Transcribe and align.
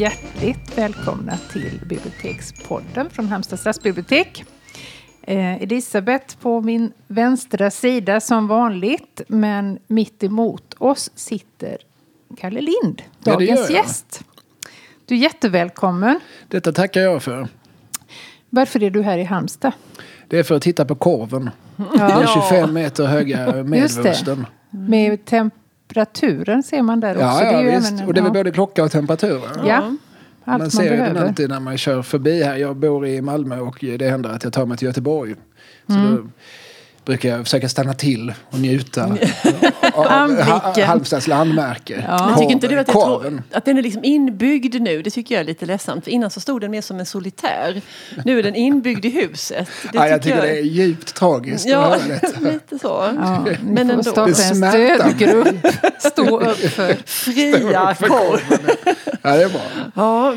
Hjärtligt 0.00 0.78
välkomna 0.78 1.38
till 1.52 1.80
Bibliotekspodden 1.86 3.10
från 3.10 3.26
Halmstad 3.28 3.58
stadsbibliotek. 3.60 4.44
Eh, 5.22 5.62
Elisabeth 5.62 6.36
på 6.40 6.60
min 6.60 6.92
vänstra 7.06 7.70
sida 7.70 8.20
som 8.20 8.46
vanligt, 8.48 9.20
men 9.28 9.78
mitt 9.86 10.22
emot 10.22 10.74
oss 10.78 11.10
sitter 11.14 11.76
Kalle 12.36 12.60
Lind, 12.60 13.02
Ja, 13.24 13.32
dagens 13.32 13.60
jag. 13.60 13.70
gäst. 13.70 14.24
Du 15.06 15.14
är 15.14 15.18
jättevälkommen. 15.18 16.20
Detta 16.48 16.72
tackar 16.72 17.00
jag 17.00 17.22
för. 17.22 17.48
Varför 18.50 18.82
är 18.82 18.90
du 18.90 19.02
här 19.02 19.18
i 19.18 19.24
Halmstad? 19.24 19.72
Det 20.28 20.38
är 20.38 20.42
för 20.42 20.54
att 20.54 20.62
titta 20.62 20.84
på 20.84 20.94
korven. 20.94 21.50
Den 21.76 21.88
Ja, 21.98 22.48
25 22.50 22.74
meter 22.74 23.06
höga 23.06 23.56
Just 23.56 23.96
medvursten. 23.98 24.46
med 24.70 25.24
temperaturen 25.88 26.62
ser 26.62 26.82
man 26.82 27.00
där 27.00 27.10
också. 27.14 27.20
Ja, 27.24 27.40
Det 27.40 27.46
är 27.46 27.52
ja 27.52 27.62
ju 27.62 27.70
visst. 27.70 27.88
även 27.92 28.00
en- 28.02 28.08
Och 28.08 28.14
det 28.14 28.20
är 28.20 28.22
väl 28.22 28.30
ja. 28.34 28.40
både 28.40 28.50
klocka 28.50 28.84
och 28.84 28.90
temperatur. 28.90 29.40
Ja, 29.66 29.76
allt 29.76 29.96
man 30.44 30.58
man, 30.58 30.70
ser 30.70 30.82
ju 30.90 30.96
den 30.96 31.16
alltid 31.16 31.48
när 31.48 31.60
man 31.60 31.78
kör 31.78 32.02
förbi 32.02 32.42
här. 32.42 32.56
Jag 32.56 32.76
bor 32.76 33.06
i 33.06 33.20
Malmö 33.22 33.58
och 33.60 33.78
det 33.80 34.08
händer 34.08 34.30
att 34.30 34.44
jag 34.44 34.52
tar 34.52 34.66
mig 34.66 34.78
till 34.78 34.86
Göteborg. 34.86 35.34
Så 35.86 35.92
Mm. 35.94 36.32
Brukar 37.06 37.28
jag 37.28 37.44
försöka 37.44 37.68
stanna 37.68 37.94
till 37.94 38.32
och 38.50 38.58
njuta 38.60 39.04
av 39.94 40.40
Halmstads 40.84 41.26
landmärke. 41.26 42.04
Ja. 42.08 42.26
Men 42.26 42.38
tycker 42.38 42.52
inte 42.52 42.68
du 42.68 42.78
att, 42.78 42.86
trå- 42.86 43.42
att 43.52 43.64
den 43.64 43.78
är 43.78 43.82
liksom 43.82 44.04
inbyggd 44.04 44.80
nu? 44.80 45.02
Det 45.02 45.10
tycker 45.10 45.34
jag 45.34 45.40
är 45.40 45.44
lite 45.44 45.66
ledsamt. 45.66 46.04
För 46.04 46.10
innan 46.10 46.30
så 46.30 46.40
stod 46.40 46.60
den 46.60 46.70
mer 46.70 46.80
som 46.82 46.98
en 47.00 47.06
solitär. 47.06 47.82
Nu 48.24 48.38
är 48.38 48.42
den 48.42 48.54
inbyggd 48.54 49.04
i 49.04 49.10
huset. 49.10 49.68
Det 49.82 49.98
Ja, 49.98 50.08
jag 50.08 50.22
tycker 50.22 50.42
det 50.42 50.58
är 50.58 50.62
djupt 50.62 51.14
tragiskt 51.14 51.66
Ja, 51.66 51.96
lite 52.40 52.78
så. 52.78 53.12
Ja, 53.16 53.46
Men 53.62 53.90
ändå. 53.90 54.02
starta 54.02 54.24
Det 54.24 54.30
en 54.44 54.54
smärtar 54.56 54.78
mig. 54.78 54.96
stödgrupp. 54.98 55.66
Stå 55.98 56.40
upp 56.40 56.56
för. 56.58 56.96
Fria 57.06 57.94
korven. 57.94 58.85
Ja, 59.26 59.36
det 59.36 59.42
är 59.44 59.48
bra. 59.48 59.60
Ja, 59.94 60.36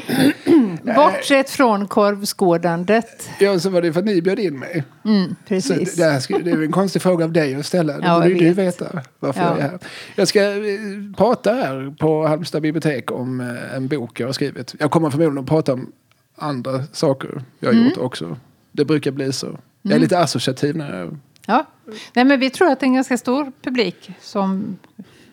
Bortsett 0.95 1.49
från 1.49 1.87
korvskådandet. 1.87 3.29
Ja, 3.39 3.59
så 3.59 3.69
var 3.69 3.81
det 3.81 3.93
för 3.93 3.99
att 3.99 4.05
ni 4.05 4.21
bjöd 4.21 4.39
in 4.39 4.59
mig. 4.59 4.83
Mm, 5.05 5.29
Så 5.29 5.35
precis. 5.47 5.95
det, 5.95 6.03
det, 6.03 6.11
här 6.11 6.19
skulle, 6.19 6.39
det 6.39 6.51
är 6.51 6.61
en 6.63 6.71
konstig 6.71 7.01
fråga 7.01 7.25
av 7.25 7.31
dig 7.31 7.55
att 7.55 7.65
ställa. 7.65 7.93
Det 7.93 8.05
Ja, 8.07 8.13
borde 8.15 8.29
ju 8.29 8.35
du 8.35 8.45
vet. 8.45 8.57
veta 8.81 9.01
varför 9.19 9.41
Ja. 9.41 9.47
jag 9.49 9.57
är 9.59 9.61
här. 9.61 9.79
Jag 10.15 10.27
ska 10.27 10.41
eh, 10.41 10.79
prata 11.17 11.53
här 11.53 11.95
på 11.99 12.27
Halmstad 12.27 12.61
bibliotek 12.61 13.11
om 13.11 13.41
eh, 13.41 13.75
en 13.75 13.87
bok 13.87 14.19
jag 14.19 14.27
har 14.27 14.33
skrivit. 14.33 14.75
Jag 14.79 14.91
kommer 14.91 15.09
förmodligen 15.09 15.43
att 15.43 15.49
prata 15.49 15.73
om 15.73 15.91
andra 16.35 16.83
saker 16.91 17.43
jag 17.59 17.67
har 17.69 17.73
Mm. 17.73 17.85
gjort 17.89 17.97
också. 17.97 18.37
Det 18.71 18.85
brukar 18.85 19.11
bli 19.11 19.31
så. 19.33 19.59
Jag 19.81 19.93
är 19.93 19.99
lite 19.99 20.19
associativ 20.19 20.77
när 20.77 20.99
jag... 20.99 21.17
Ja. 21.45 21.65
Nej, 22.13 22.25
men 22.25 22.39
vi 22.39 22.49
tror 22.49 22.71
att 22.71 22.79
det 22.79 22.83
är 22.83 22.87
en 22.87 22.93
ganska 22.93 23.17
stor 23.17 23.51
publik 23.63 24.11
som 24.21 24.77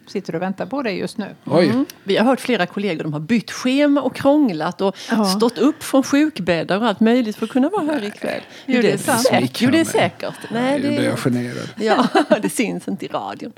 sitter 0.07 0.35
och 0.35 0.43
väntar 0.43 0.67
på 0.67 0.83
dig 0.83 0.99
just 0.99 1.19
nu. 1.19 1.27
Oj! 1.45 1.65
mm. 1.65 1.87
Vi 2.05 2.17
har 2.17 2.25
hört 2.25 2.41
flera 2.41 2.67
kollegor, 2.67 3.03
de 3.03 3.13
har 3.13 3.21
bytt 3.21 3.51
schema 3.51 4.01
och 4.03 4.15
krånglat 4.17 4.81
och 4.81 4.97
Ja. 5.11 5.25
stått 5.25 5.59
upp 5.59 5.83
från 5.83 6.03
sjukbäddar 6.03 6.79
och 6.79 6.87
allt 6.87 7.01
möjligt 7.01 7.37
för 7.37 7.45
att 7.47 7.53
kunna 7.53 7.69
vara 7.69 7.83
här 7.83 8.05
ikväll. 8.05 8.41
Jo, 8.67 8.83
det 8.83 8.93
är 8.93 8.97
sant. 8.99 9.23
säkert. 9.23 9.61
Jo, 9.63 9.71
det 9.71 9.81
är 9.81 9.85
säkert. 9.85 10.35
Nej, 10.51 10.81
det, 10.81 10.95
jag 10.95 11.19
generad. 11.19 11.69
Ja, 11.77 12.07
det 12.43 12.49
syns 12.51 12.89
inte 12.89 13.05
i 13.05 13.09
radion. 13.09 13.53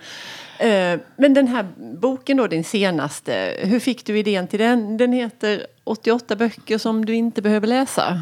Eh, 0.58 1.00
Men 1.16 1.34
den 1.34 1.48
här 1.48 1.66
boken 2.00 2.36
då, 2.36 2.46
din 2.46 2.64
senaste, 2.64 3.54
hur 3.62 3.80
fick 3.80 4.04
du 4.06 4.18
idén 4.18 4.46
till 4.46 4.58
den? 4.58 4.96
Den 4.96 5.12
heter 5.12 5.66
88 5.84 6.36
böcker 6.36 6.78
som 6.78 7.04
du 7.04 7.14
inte 7.14 7.42
behöver 7.42 7.66
läsa. 7.66 8.20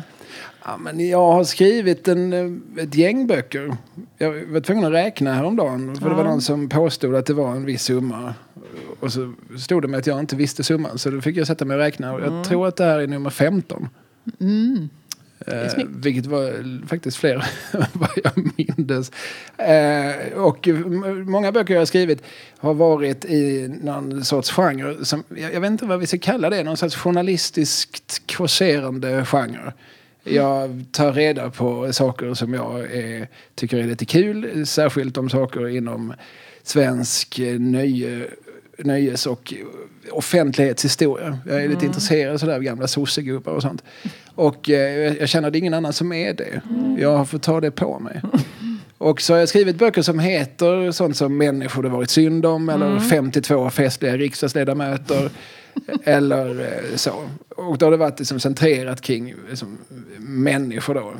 Ja, 0.65 0.77
men 0.77 1.08
jag 1.08 1.33
har 1.33 1.45
skrivit 1.45 2.08
en, 2.08 2.33
eh, 2.33 2.83
ett 2.83 2.95
gäng 2.95 3.27
böcker. 3.27 3.77
Jag 4.19 4.47
var 4.47 4.61
tvungen 4.61 4.85
att 4.85 4.92
räkna 4.92 5.33
häromdagen. 5.35 5.97
För 5.97 6.08
det 6.08 6.14
var 6.14 6.24
någon 6.24 6.41
som 6.41 6.69
påstod 6.69 7.14
att 7.14 7.27
det 7.27 7.35
var 7.35 7.51
en 7.51 7.64
viss 7.64 7.83
summa. 7.83 8.35
Och 9.01 9.13
så 9.13 9.33
stod 9.58 9.83
det 9.83 9.89
med 9.89 9.98
att 9.98 10.07
jag 10.07 10.20
inte 10.20 10.36
visste 10.36 10.64
summan. 10.64 10.98
Så 10.98 11.11
då 11.11 11.20
fick 11.20 11.36
jag 11.36 11.46
sätta 11.46 11.64
mig 11.64 11.75
och 11.75 11.80
räkna. 11.83 12.13
Och 12.13 12.20
jag 12.20 12.45
tror 12.45 12.69
att 12.69 12.77
det 12.77 12.85
här 12.85 12.98
är 12.98 13.07
nummer 13.07 13.30
15. 13.30 13.89
Eh, 15.46 15.69
snyggt. 15.69 15.91
vilket 15.92 16.27
var 16.27 16.86
faktiskt 16.86 17.17
fler 17.17 17.35
än 17.73 17.86
vad 17.92 18.11
jag 18.25 18.52
mindes. 18.57 19.13
Eh, 19.57 20.39
och 20.39 20.69
många 21.27 21.52
böcker 21.52 21.75
jag 21.75 21.80
har 21.80 21.86
skrivit 21.86 22.23
har 22.58 22.75
varit 22.75 23.25
i 23.25 23.69
någon 23.83 24.25
sorts 24.25 24.51
genre. 24.51 25.05
Som, 25.05 25.25
jag, 25.29 25.55
jag 25.55 25.61
vet 25.61 25.70
inte 25.70 25.86
vad 25.86 26.01
vi 26.01 26.07
ska 26.07 26.19
kalla 26.19 26.51
det. 26.51 26.63
Någon 26.63 26.77
sorts 26.77 26.96
journalistiskt 26.96 28.23
kåserande 28.36 29.25
genre. 29.25 29.73
Jag 30.27 30.85
tar 30.92 31.13
reda 31.13 31.51
på 31.51 31.92
saker 31.92 32.35
som 32.35 32.55
jag 32.55 32.81
är, 32.95 33.29
tycker 33.55 33.77
är 33.79 33.83
lite 33.87 34.05
kul. 34.05 34.67
Särskilt 34.67 35.17
om 35.17 35.31
saker 35.31 35.69
inom 35.69 36.14
svensk 36.63 37.39
eh, 37.39 37.59
nöje, 37.61 38.27
nöjes 38.79 39.27
och 39.27 39.55
offentlighetshistoria. 40.11 41.39
Jag 41.47 41.64
är 41.64 41.69
lite 41.69 41.87
intresserad 41.87 42.41
sådär 42.41 42.55
av 42.55 42.63
gamla 42.63 42.87
sossegubbar 42.89 43.53
och 43.53 43.63
sånt. 43.63 43.83
Och 44.35 44.70
eh, 44.70 45.14
jag- 45.19 45.29
känner 45.29 45.47
att 45.48 45.53
det 45.53 45.57
är 45.57 45.61
ingen 45.61 45.75
annan 45.75 45.92
som 45.92 46.13
är 46.13 46.35
det. 46.35 46.61
Jag 46.98 47.17
har 47.17 47.25
fått 47.25 47.43
ta 47.43 47.61
det 47.61 47.70
på 47.70 47.98
mig. 47.98 48.20
Och 48.98 49.20
så 49.20 49.33
har 49.33 49.39
jag 49.39 49.48
skrivit 49.48 49.77
böcker 49.77 50.02
som 50.02 50.18
heter 50.18 50.92
sånt 50.92 51.17
som 51.17 51.36
Människor 51.36 51.83
det 51.83 51.89
varit 51.89 52.11
synd 52.11 52.46
om 52.46 52.68
eller 52.68 53.01
52 53.01 53.70
festliga 53.70 54.17
riksdagsledamöter. 54.17 55.30
eller 56.05 56.61
eh, 56.61 56.96
så. 56.96 57.12
Och 57.48 57.79
då 57.79 57.86
har 57.86 57.90
det 57.90 57.96
varit 57.96 58.18
liksom 58.18 58.40
centrerat 58.40 59.01
kring 59.01 59.34
liksom, 59.51 59.79
människor 60.18 60.95
då. 60.95 61.12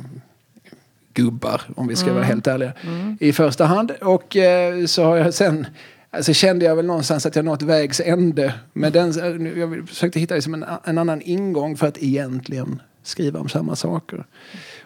Gubbar, 1.13 1.61
om 1.75 1.87
vi 1.87 1.95
ska 1.95 2.13
vara 2.13 2.23
helt 2.23 2.47
ärliga. 2.47 2.73
I 3.19 3.33
första 3.33 3.65
hand. 3.65 3.91
Och 3.91 4.35
eh, 4.35 4.85
så 4.85 5.03
har 5.03 5.17
jag 5.17 5.33
sen 5.33 5.67
Alltså 6.11 6.33
kände 6.33 6.65
jag 6.65 6.75
väl 6.75 6.85
någonstans 6.85 7.25
att 7.25 7.35
jag 7.35 7.45
nått 7.45 7.61
vägs 7.61 7.99
ände. 7.99 8.53
Men 8.73 8.91
den, 8.91 9.13
jag 9.57 9.89
försökte 9.89 10.19
hitta 10.19 10.35
liksom 10.35 10.53
en, 10.53 10.65
en 10.83 10.97
annan 10.97 11.21
ingång 11.21 11.77
för 11.77 11.87
att 11.87 11.97
egentligen 11.97 12.81
skriva 13.03 13.39
om 13.39 13.49
samma 13.49 13.75
saker. 13.75 14.25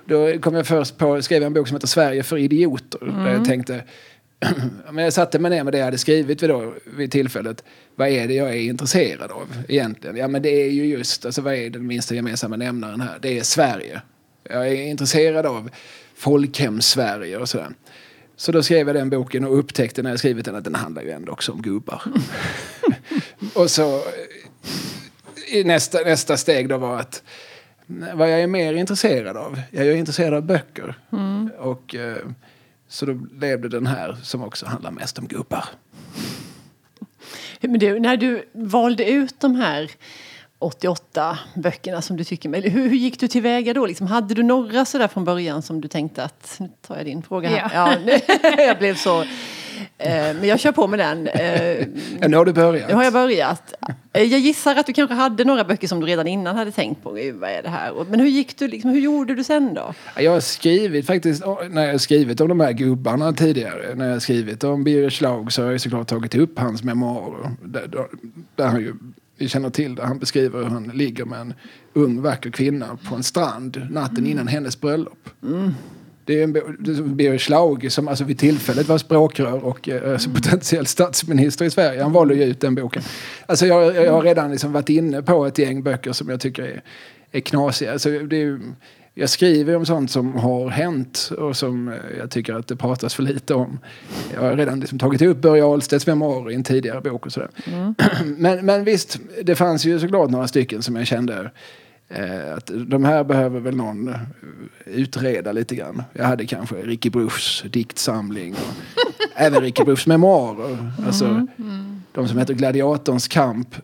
Då 0.06 0.39
kom 0.39 0.56
jag 0.56 0.67
först 0.67 0.97
på 0.97 1.22
skriva 1.22 1.45
en 1.45 1.53
bok 1.53 1.67
som 1.67 1.75
heter 1.75 1.88
Sverige 1.88 2.23
för 2.23 2.38
idioter. 2.38 3.06
Där 3.06 3.34
jag 3.34 3.45
tänkte, 3.45 3.84
men 4.91 5.03
jag 5.03 5.13
satte 5.13 5.39
mig 5.39 5.51
ner 5.51 5.63
med 5.63 5.73
det 5.73 5.78
jag 5.78 5.85
hade 5.85 5.97
skrivit 5.97 6.44
vid, 6.44 6.50
då, 6.50 6.73
vid 6.97 7.12
tillfället. 7.12 7.63
Vad 7.95 8.07
är 8.07 8.28
det 8.28 8.34
jag 8.34 8.50
är 8.50 8.61
intresserad 8.61 9.31
av 9.31 9.47
egentligen? 9.67 10.17
Ja 10.17 10.28
men 10.28 10.41
det 10.41 10.50
är 10.50 10.69
ju 10.69 10.85
just, 10.85 11.25
alltså 11.25 11.41
vad 11.41 11.53
är 11.53 11.69
den 11.69 11.88
minsta 11.88 12.16
gemensamma 12.16 12.56
nämnaren 12.56 13.01
här? 13.01 13.19
Det 13.22 13.40
är 13.40 13.44
Sverige. 13.44 14.01
Jag 14.50 14.67
är 14.67 14.84
intresserad 14.84 15.45
av 15.45 15.69
folkhem-Sverige 16.16 17.38
och 17.38 17.50
sådär. 17.50 17.69
Så 18.35 18.51
då 18.51 18.63
skrev 18.63 18.88
jag 18.88 18.95
den 18.95 19.09
boken 19.09 19.45
och 19.45 19.59
upptäckte 19.59 20.03
när 20.03 20.09
jag 20.09 20.19
skrivit 20.19 20.45
den 20.45 20.56
att 20.56 20.63
den 20.63 20.75
handlar 20.75 21.01
ju 21.01 21.11
ändå 21.11 21.31
också 21.31 21.51
om 21.51 21.61
gubbar. 21.61 22.01
och 23.53 23.72
så 23.72 23.95
eh, 25.53 25.66
nästa, 25.66 26.00
nästa 26.00 26.38
steg 26.38 26.69
då 26.69 26.78
var 26.78 27.00
att 27.00 27.23
vad 28.14 28.31
jag 28.31 28.42
är 28.42 28.47
mer 28.47 28.74
intresserad 28.74 29.38
av. 29.38 29.62
Jag 29.72 29.88
är 29.88 29.96
intresserad 29.96 30.34
av 30.34 30.44
böcker. 30.44 30.96
Och 31.58 31.96
eh, 31.96 32.18
så 32.88 33.06
då 33.06 33.14
blev 33.14 33.62
det 33.62 33.69
den 33.69 33.88
här 33.88 34.18
som 34.24 34.44
också 34.44 34.66
handlar 34.66 34.92
mest 34.92 35.19
om 35.19 35.28
gubbar. 35.28 35.66
Men 37.62 37.80
du, 37.80 38.00
när 38.00 38.18
du 38.18 38.50
valde 38.53 39.09
ut 39.09 39.40
de 39.40 39.56
här 39.56 39.91
88 40.59 41.40
böckerna 41.56 42.02
som 42.02 42.18
du 42.18 42.24
tycker, 42.24 42.50
men 42.50 42.64
hur, 42.64 42.90
hur 42.90 42.97
gick 42.97 43.20
du 43.20 43.28
tillväga 43.28 43.74
då? 43.74 43.86
Liksom, 43.86 44.08
hade 44.08 44.34
du 44.34 44.44
några 44.44 44.86
sådär 44.86 45.08
från 45.08 45.25
början 45.25 45.62
som 45.62 45.81
du 45.81 45.88
tänkte 45.88 46.24
att, 46.24 46.56
nu 46.59 46.70
tar 46.81 46.97
jag 46.97 47.06
din 47.06 47.24
fråga 47.24 47.50
här. 47.50 47.72
Ja. 47.74 47.96
Ja, 48.08 48.58
jag 48.64 48.78
blev 48.78 48.96
så, 48.96 49.24
men 49.97 50.44
jag 50.44 50.59
kör 50.59 50.72
på 50.72 50.88
med 50.88 51.00
den. 51.00 51.28
Eh, 51.28 51.88
Ja, 52.22 52.28
nu 52.28 52.38
har 52.38 52.46
du 52.46 52.53
börjat. 52.53 52.90
nu 52.90 52.96
har 52.96 53.03
jag 53.03 53.14
börjat. 53.14 53.73
Eh, 54.14 54.23
Jag 54.23 54.40
gissar 54.40 54.76
att 54.76 54.85
du 54.85 54.94
kanske 54.94 55.16
hade 55.16 55.44
några 55.46 55.64
böcker 55.64 55.88
som 55.88 56.00
du 56.00 56.05
redan 56.08 56.28
innan 56.28 56.55
hade 56.55 56.72
tänkt 56.72 57.03
på. 57.03 57.11
"Gud, 57.11 57.35
Vad 57.35 57.50
är 57.50 57.64
det 57.64 57.70
här? 57.70 58.05
Men 58.09 58.20
hur 58.20 58.28
gick 58.28 58.58
du? 58.59 58.67
Liksom, 58.67 58.90
hur 58.91 59.00
gjorde 59.02 59.35
du 59.35 59.44
sen 59.44 59.73
då? 59.73 59.94
Jag 60.17 60.32
har 60.32 60.40
skrivit 60.40 61.05
faktiskt, 61.08 61.44
när 61.70 61.85
jag 61.85 61.91
har 61.94 61.97
skrivit 61.97 62.41
om 62.41 62.47
de 62.47 62.59
här 62.59 62.72
gubbarna 62.72 63.34
tidigare, 63.34 63.96
när 63.96 64.05
jag 64.05 64.14
har 64.14 64.20
skrivit 64.20 64.64
om 64.64 64.84
Birger 64.84 65.09
Schlaug 65.09 65.52
så 65.53 65.64
har 65.64 65.72
jag 65.72 65.82
såklart 65.82 66.08
tagit 66.08 66.35
upp 66.35 66.59
hans 66.59 66.84
memoarer. 66.84 67.52
Där, 67.64 67.88
där, 68.55 68.66
han 68.66 68.82
ju, 68.82 68.94
vi 69.38 69.47
känner 69.50 69.70
till 69.70 69.96
det, 69.96 70.03
han 70.05 70.20
beskriver 70.20 70.59
hur 70.59 70.66
han 70.70 70.84
ligger 70.94 71.26
med 71.26 71.40
en 71.41 71.53
ung 71.94 72.22
vacker 72.22 72.50
kvinna 72.50 72.97
på 73.09 73.16
en 73.16 73.23
strand 73.23 73.88
natten 73.91 74.28
innan 74.28 74.47
hennes 74.47 74.82
bröllop. 74.82 75.29
Det 76.31 76.39
är 76.39 76.43
en 76.43 76.53
Birger 77.16 77.37
Schlaug 77.37 77.91
som 77.91 78.07
alltså 78.07 78.23
vid 78.23 78.39
tillfället 78.39 78.87
var 78.87 78.97
språkrör 78.97 79.66
och 79.66 79.89
eh, 79.89 80.13
alltså 80.13 80.29
potentiell 80.29 80.85
statsminister 80.85 81.66
i 81.66 81.69
Sverige. 81.69 82.03
Han 82.03 82.11
valde 82.11 82.35
ju 82.35 82.43
ut 82.43 82.59
den 82.59 82.75
boken. 82.75 83.03
Alltså 83.45 83.66
jag, 83.66 83.95
jag 83.95 84.13
har 84.13 84.22
redan 84.22 84.51
liksom 84.51 84.72
varit 84.72 84.89
inne 84.89 85.22
på 85.22 85.45
ett 85.45 85.57
gäng 85.57 85.83
böcker 85.83 86.11
som 86.11 86.29
jag 86.29 86.39
tycker 86.39 86.63
är, 86.63 86.83
är 87.31 87.39
knasiga. 87.39 87.91
Alltså 87.91 88.09
det 88.09 88.43
är, 88.43 88.59
jag 89.13 89.29
skriver 89.29 89.75
om 89.75 89.85
sånt 89.85 90.11
som 90.11 90.35
har 90.35 90.69
hänt 90.69 91.31
och 91.37 91.57
som 91.57 91.87
eh, 91.87 91.93
jag 92.19 92.31
tycker 92.31 92.53
att 92.53 92.67
det 92.67 92.75
pratas 92.75 93.13
för 93.13 93.23
lite 93.23 93.53
om. 93.53 93.79
Jag 94.33 94.41
har 94.41 94.55
redan 94.55 94.79
liksom 94.79 94.99
tagit 94.99 95.22
upp 95.22 95.37
Börje 95.37 95.66
Ahlstedts 95.66 96.07
memoarer 96.07 96.51
i 96.51 96.55
en 96.55 96.63
tidigare 96.63 97.01
bok 97.01 97.25
och 97.25 97.31
sådär. 97.31 97.49
Men, 98.37 98.66
men 98.66 98.83
visst, 98.83 99.19
det 99.43 99.55
fanns 99.55 99.85
ju 99.85 99.99
såklart 99.99 100.29
några 100.29 100.47
stycken 100.47 100.81
som 100.81 100.95
jag 100.95 101.07
kände 101.07 101.51
att 102.55 102.72
de 102.87 103.03
här 103.03 103.23
behöver 103.23 103.59
väl 103.59 103.75
någon 103.75 104.08
eh, 104.08 104.16
utreda 104.85 105.52
lite 105.52 105.75
grann. 105.75 106.03
Jag 106.13 106.25
hade 106.25 106.46
kanske 106.46 106.75
Ricky 106.75 107.09
Bruchs 107.09 107.63
diktsamling 107.72 108.53
och 108.53 108.73
även 109.35 109.61
Ricky 109.61 109.84
Bruchs 109.84 110.08
memoarer. 110.08 110.91
Alltså, 111.05 111.47
De 112.11 112.28
som 112.28 112.37
heter 112.37 112.53
Gladiatorns 112.53 113.28
kamp. 113.28 113.75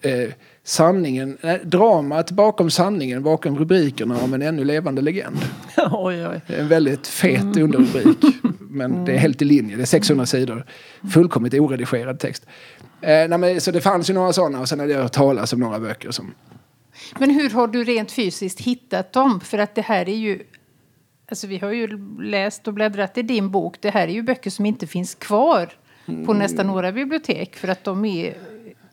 eh, 0.00 0.30
sanningen, 0.64 1.38
nej, 1.42 1.60
dramat 1.64 2.30
bakom 2.30 2.70
sanningen, 2.70 3.22
bakom 3.22 3.58
rubrikerna 3.58 4.18
om 4.18 4.34
en 4.34 4.42
ännu 4.42 4.64
levande 4.64 5.02
legend. 5.02 5.36
oj, 5.90 6.26
oj. 6.26 6.40
En 6.46 6.68
väldigt 6.68 7.06
fet 7.06 7.56
underrubrik. 7.56 8.18
Men 8.60 9.04
det 9.04 9.12
är 9.12 9.18
helt 9.18 9.42
i 9.42 9.44
linje. 9.44 9.76
Det 9.76 9.82
är 9.82 9.86
600 9.86 10.26
sidor. 10.26 10.64
Fullkomligt 11.12 11.54
oredigerad 11.54 12.18
text. 12.18 12.46
Eh, 13.00 13.08
nej, 13.28 13.38
men, 13.38 13.60
så 13.60 13.70
det 13.70 13.80
fanns 13.80 14.10
ju 14.10 14.14
några 14.14 14.32
sådana 14.32 14.60
och 14.60 14.68
sen 14.68 14.80
hade 14.80 14.92
jag 14.92 15.02
hört 15.02 15.12
talas 15.12 15.52
om 15.52 15.60
några 15.60 15.80
böcker 15.80 16.10
som... 16.10 16.34
Men 17.18 17.30
hur 17.30 17.50
har 17.50 17.66
du 17.68 17.84
rent 17.84 18.12
fysiskt 18.12 18.60
hittat 18.60 19.12
dem? 19.12 19.40
För 19.40 19.58
att 19.58 19.74
det 19.74 19.82
här 19.82 20.08
är 20.08 20.16
ju... 20.16 20.42
Alltså 21.28 21.46
vi 21.46 21.58
har 21.58 21.72
ju 21.72 21.98
läst 22.22 22.68
och 22.68 22.74
bläddrat 22.74 23.18
i 23.18 23.22
din 23.22 23.50
bok. 23.50 23.76
Det 23.80 23.90
här 23.90 24.08
är 24.08 24.12
ju 24.12 24.22
böcker 24.22 24.50
som 24.50 24.66
inte 24.66 24.86
finns 24.86 25.14
kvar 25.14 25.72
på 26.26 26.32
nästan 26.32 26.66
några 26.66 26.92
bibliotek 26.92 27.56
för 27.56 27.68
att 27.68 27.84
de 27.84 28.04
är 28.04 28.34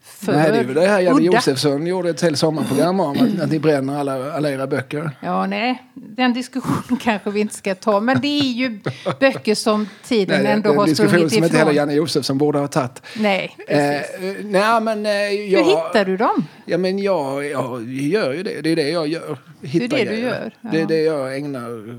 för 0.06 0.32
Nej, 0.34 0.52
det 0.52 0.58
är 0.58 0.64
väl 0.64 0.76
det 0.76 0.88
här 0.88 1.00
Janne 1.00 1.20
udda. 1.22 1.36
Josefsson 1.36 1.88
gjorde 1.88 2.10
ett 2.10 2.22
helt 2.22 2.38
sommarprogram 2.40 3.00
om. 3.00 3.12
Att, 3.12 3.42
att 3.44 3.52
ni 3.52 3.60
bränner 3.60 4.00
alla, 4.00 4.34
alla 4.34 4.52
era 4.52 4.68
böcker. 4.68 5.12
Ja, 5.20 5.46
nej, 5.46 5.84
den 5.94 6.34
diskussionen 6.34 7.00
kanske 7.02 7.30
vi 7.32 7.40
inte 7.40 7.54
ska 7.56 7.76
ta. 7.76 8.00
Men 8.00 8.22
det 8.22 8.40
är 8.40 8.54
ju 8.54 8.80
böcker 9.20 9.56
som 9.56 9.88
tiden 10.04 10.44
Nej, 10.44 10.52
ändå 10.52 10.70
det 10.70 10.74
är 10.74 10.78
har 10.78 10.84
en 10.84 10.90
diskussion 10.90 11.10
sprungit 11.10 11.34
som 11.34 11.44
inte 11.44 11.58
heller 11.58 11.72
ifrån. 11.72 11.76
Janne 11.76 11.94
Josefsson 11.94 12.38
borde 12.38 12.60
ha 12.60 12.68
tagit. 12.68 13.02
Nej, 13.18 13.56
Eh, 13.68 13.78
precis. 13.78 14.46
nej, 14.46 14.82
men 14.82 15.06
eh, 15.06 15.12
jag... 15.12 15.64
Hur 15.64 15.70
hittar 15.70 16.06
du 16.06 16.18
dem? 16.18 16.46
Ja, 16.66 16.78
men 16.78 17.00
jag, 17.00 17.46
jag 17.46 17.84
gör 17.90 18.34
ju 18.34 18.44
det. 18.44 18.62
Det 18.62 18.70
är 18.70 18.76
det 18.76 18.90
jag 18.90 19.08
gör. 19.08 19.38
Hittar 19.62 19.98
det 19.98 20.04
du 20.04 20.10
grejer. 20.12 20.28
gör, 20.28 20.72
Det 20.72 20.78
är 20.78 20.82
ja. 20.82 20.88
det 20.88 21.02
jag 21.02 21.36
ägnar... 21.38 21.98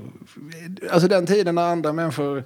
Alltså 0.91 1.07
den 1.07 1.25
tiden 1.25 1.55
när 1.55 1.61
andra 1.71 1.93
människor 1.93 2.43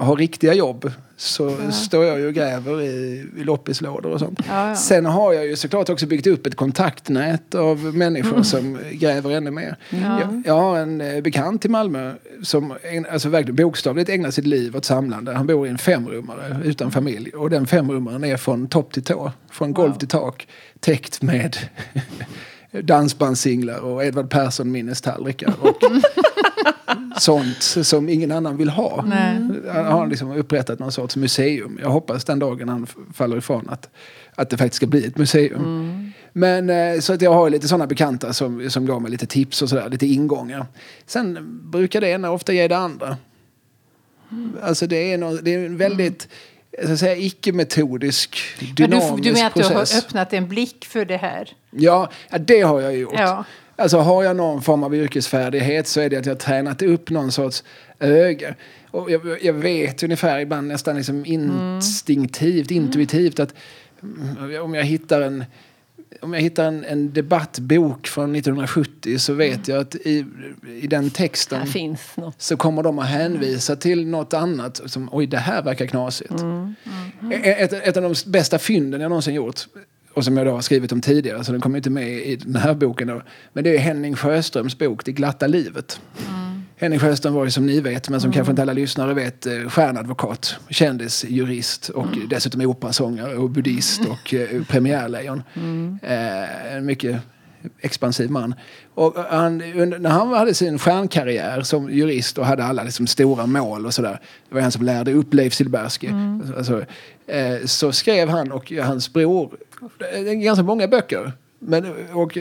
har 0.00 0.16
riktiga 0.16 0.54
jobb 0.54 0.92
så 1.16 1.56
står 1.72 2.04
jag 2.04 2.18
ju 2.18 2.26
och 2.26 2.34
gräver 2.34 2.80
i, 2.80 3.26
i 3.36 3.44
loppislådor 3.44 4.12
och 4.12 4.20
sånt. 4.20 4.40
Ja, 4.48 4.68
ja. 4.68 4.76
Sen 4.76 5.06
har 5.06 5.32
jag 5.32 5.46
ju 5.46 5.56
såklart 5.56 5.88
också 5.88 6.06
byggt 6.06 6.26
upp 6.26 6.46
ett 6.46 6.56
kontaktnät 6.56 7.54
av 7.54 7.78
människor 7.78 8.42
som 8.42 8.78
gräver 8.92 9.30
ännu 9.30 9.50
mer. 9.50 9.76
Jag, 9.90 10.42
jag 10.46 10.54
har 10.54 10.78
en 10.78 11.00
eh, 11.00 11.20
bekant 11.22 11.64
i 11.64 11.68
Malmö 11.68 12.14
som 12.42 12.74
alltså 13.10 13.28
verkligen 13.28 13.56
bokstavligt 13.56 14.10
ägnar 14.10 14.30
sitt 14.30 14.46
liv 14.46 14.76
åt 14.76 14.84
samlande. 14.84 15.32
Han 15.32 15.46
bor 15.46 15.66
i 15.66 15.70
en 15.70 15.78
femrummare 15.78 16.60
utan 16.64 16.90
familj 16.90 17.30
och 17.30 17.50
den 17.50 17.66
femrummaren 17.66 18.24
är 18.24 18.36
från 18.36 18.68
topp 18.68 18.92
till 18.92 19.04
tå, 19.04 19.32
från 19.50 19.72
golv 19.72 19.92
till 19.92 20.08
tak, 20.08 20.48
täckt 20.80 21.22
med 21.22 21.56
dansbandssinglar 22.82 23.78
och 23.78 24.04
Edvard 24.04 24.30
Persson 24.30 24.72
minnestallrikar 24.72 25.54
och 25.60 25.78
sånt 27.18 27.62
som 27.62 28.08
ingen 28.08 28.32
annan 28.32 28.56
vill 28.56 28.70
ha. 28.70 29.04
Nej. 29.08 29.40
Han 29.72 29.84
har 29.84 30.06
liksom 30.06 30.32
upprättat 30.32 30.78
någon 30.78 30.92
sorts 30.92 31.16
museum. 31.16 31.78
Jag 31.82 31.90
hoppas 31.90 32.24
den 32.24 32.38
dagen 32.38 32.68
han 32.68 32.86
faller 33.14 33.36
ifrån 33.36 33.68
att, 33.68 33.88
att 34.34 34.50
det 34.50 34.56
faktiskt 34.56 34.76
ska 34.76 34.86
bli 34.86 35.06
ett 35.06 35.16
museum. 35.18 36.12
Men 36.32 36.70
eh, 36.70 37.00
så 37.00 37.12
att 37.12 37.22
jag 37.22 37.32
har 37.34 37.50
lite 37.50 37.68
sådana 37.68 37.86
bekanta 37.86 38.32
som, 38.32 38.70
som 38.70 38.86
gav 38.86 39.02
mig 39.02 39.10
lite 39.10 39.26
tips 39.26 39.62
och 39.62 39.68
sådär, 39.68 39.88
lite 39.88 40.06
ingångar. 40.06 40.66
Sen 41.06 41.38
brukar 41.70 42.00
det 42.00 42.08
ena 42.08 42.30
ofta 42.30 42.52
ge 42.52 42.68
det 42.68 42.76
andra. 42.76 43.16
Alltså 44.62 44.86
det 44.86 45.12
är, 45.12 45.18
nå 45.18 45.32
det 45.42 45.54
är 45.54 45.66
en 45.66 45.76
väldigt 45.76 46.28
jag 46.70 46.84
ska 46.84 46.96
säga, 46.96 47.16
icke-metodisk, 47.16 48.38
Men 48.60 48.74
dynamisk 48.74 49.16
du, 49.16 49.22
du 49.22 49.32
menar 49.32 49.46
att 49.46 49.54
du 49.54 49.62
har 49.62 49.70
process. 49.70 50.04
öppnat 50.04 50.32
en 50.32 50.48
blick 50.48 50.84
för 50.84 51.04
det 51.04 51.16
här? 51.16 51.52
Ja, 51.70 52.10
ja, 52.30 52.38
det 52.38 52.60
har 52.60 52.80
jag 52.80 52.96
gjort. 52.96 53.14
Ja. 53.16 53.44
Alltså 53.80 53.98
har 53.98 54.24
jag 54.24 54.36
någon 54.36 54.62
form 54.62 54.82
av 54.82 54.94
yrkesfärdighet 54.94 55.86
så 55.86 56.00
är 56.00 56.10
det 56.10 56.16
att 56.16 56.26
jag 56.26 56.38
tränat 56.38 56.82
upp 56.82 57.10
någon 57.10 57.32
sorts 57.32 57.64
öga. 57.98 58.54
Och 58.90 59.10
jag, 59.10 59.38
jag 59.42 59.52
vet 59.52 60.02
ungefär 60.02 60.38
ibland 60.38 60.68
nästan 60.68 60.96
liksom 60.96 61.26
instinktivt, 61.26 62.70
intuitivt 62.70 63.40
att 63.40 63.54
mm, 64.02 64.62
om 64.62 64.74
jag 64.74 64.84
hittar 64.84 65.20
en 65.20 65.44
om 66.22 66.34
jag 66.34 66.40
hittar 66.40 66.64
en, 66.64 66.84
en 66.84 67.12
debattbok 67.12 68.06
från 68.06 68.34
1970 68.34 69.18
så 69.18 69.32
vet 69.34 69.68
jag 69.68 69.78
att 69.78 69.94
i, 69.94 70.24
i 70.82 70.86
den 70.86 71.10
texten 71.10 71.66
så 72.38 72.56
kommer 72.56 72.82
de 72.82 72.98
att 72.98 73.08
hänvisa 73.08 73.76
till 73.76 74.06
något 74.06 74.34
annat 74.34 74.80
som 74.86 75.08
oj 75.12 75.26
det 75.26 75.38
här 75.38 75.62
verkar 75.62 75.86
knasigt. 75.86 76.32
E- 77.32 77.54
Ett, 77.58 77.72
ett 77.72 77.96
av 77.96 78.02
de 78.02 78.14
bästa 78.26 78.58
fynden 78.58 79.00
jag 79.00 79.08
någonsin 79.08 79.34
gjort 79.34 79.66
och 80.20 80.24
som 80.24 80.36
jag 80.36 80.46
då 80.46 80.52
har 80.52 80.60
skrivit 80.60 80.92
om 80.92 81.00
tidigare 81.00 81.44
så 81.44 81.52
den 81.52 81.60
kommer 81.60 81.76
inte 81.76 81.90
med 81.90 82.08
i 82.08 82.36
den 82.36 82.56
här 82.56 82.74
boken 82.74 83.08
då. 83.08 83.22
Men 83.52 83.64
det 83.64 83.76
är 83.76 83.78
Henning 83.78 84.16
Sjöströms 84.16 84.78
bok 84.78 85.04
Det 85.04 85.12
glatta 85.12 85.46
livet. 85.46 86.00
Henning 86.76 86.98
Sjöström 86.98 87.34
var 87.34 87.44
ju 87.44 87.50
som 87.50 87.66
ni 87.66 87.80
vet, 87.80 88.08
men 88.08 88.20
som 88.20 88.32
kanske 88.32 88.50
inte 88.50 88.62
alla 88.62 88.72
lyssnare 88.72 89.14
vet, 89.14 89.46
eh, 89.46 89.68
stjärnadvokat, 89.68 90.56
kändis, 90.68 91.24
jurist 91.28 91.88
och 91.88 92.06
dessutom 92.30 92.60
operasångare 92.60 93.36
och 93.36 93.50
buddhist 93.50 94.00
och 94.10 94.34
eh, 94.34 94.62
premiärlejon. 94.68 95.42
Eh, 96.02 96.74
en 96.76 96.86
mycket 96.86 97.20
expansiv 97.80 98.30
man. 98.30 98.54
Och 98.94 99.14
han, 99.14 99.62
under, 99.62 99.98
när 99.98 100.10
han 100.10 100.28
hade 100.28 100.54
sin 100.54 100.78
stjärnkarriär 100.78 101.62
som 101.62 101.90
jurist 101.90 102.38
och 102.38 102.46
hade 102.46 102.64
alla 102.64 102.82
liksom 102.82 103.06
stora 103.06 103.46
mål 103.46 103.86
och 103.86 103.94
sådär. 103.94 104.20
Det 104.48 104.54
var 104.54 104.62
han 104.62 104.72
som 104.72 104.84
lärde 104.84 105.12
upp 105.12 105.34
Leif 105.34 105.54
Silbersky. 105.54 106.08
Alltså, 106.56 106.84
eh, 107.26 107.64
så 107.64 107.92
skrev 107.92 108.28
han 108.28 108.52
och 108.52 108.72
hans 108.72 109.12
bror 109.12 109.56
eh, 110.14 110.32
ganska 110.32 110.62
många 110.62 110.88
böcker. 110.88 111.32
Men, 111.62 111.84
och, 112.12 112.38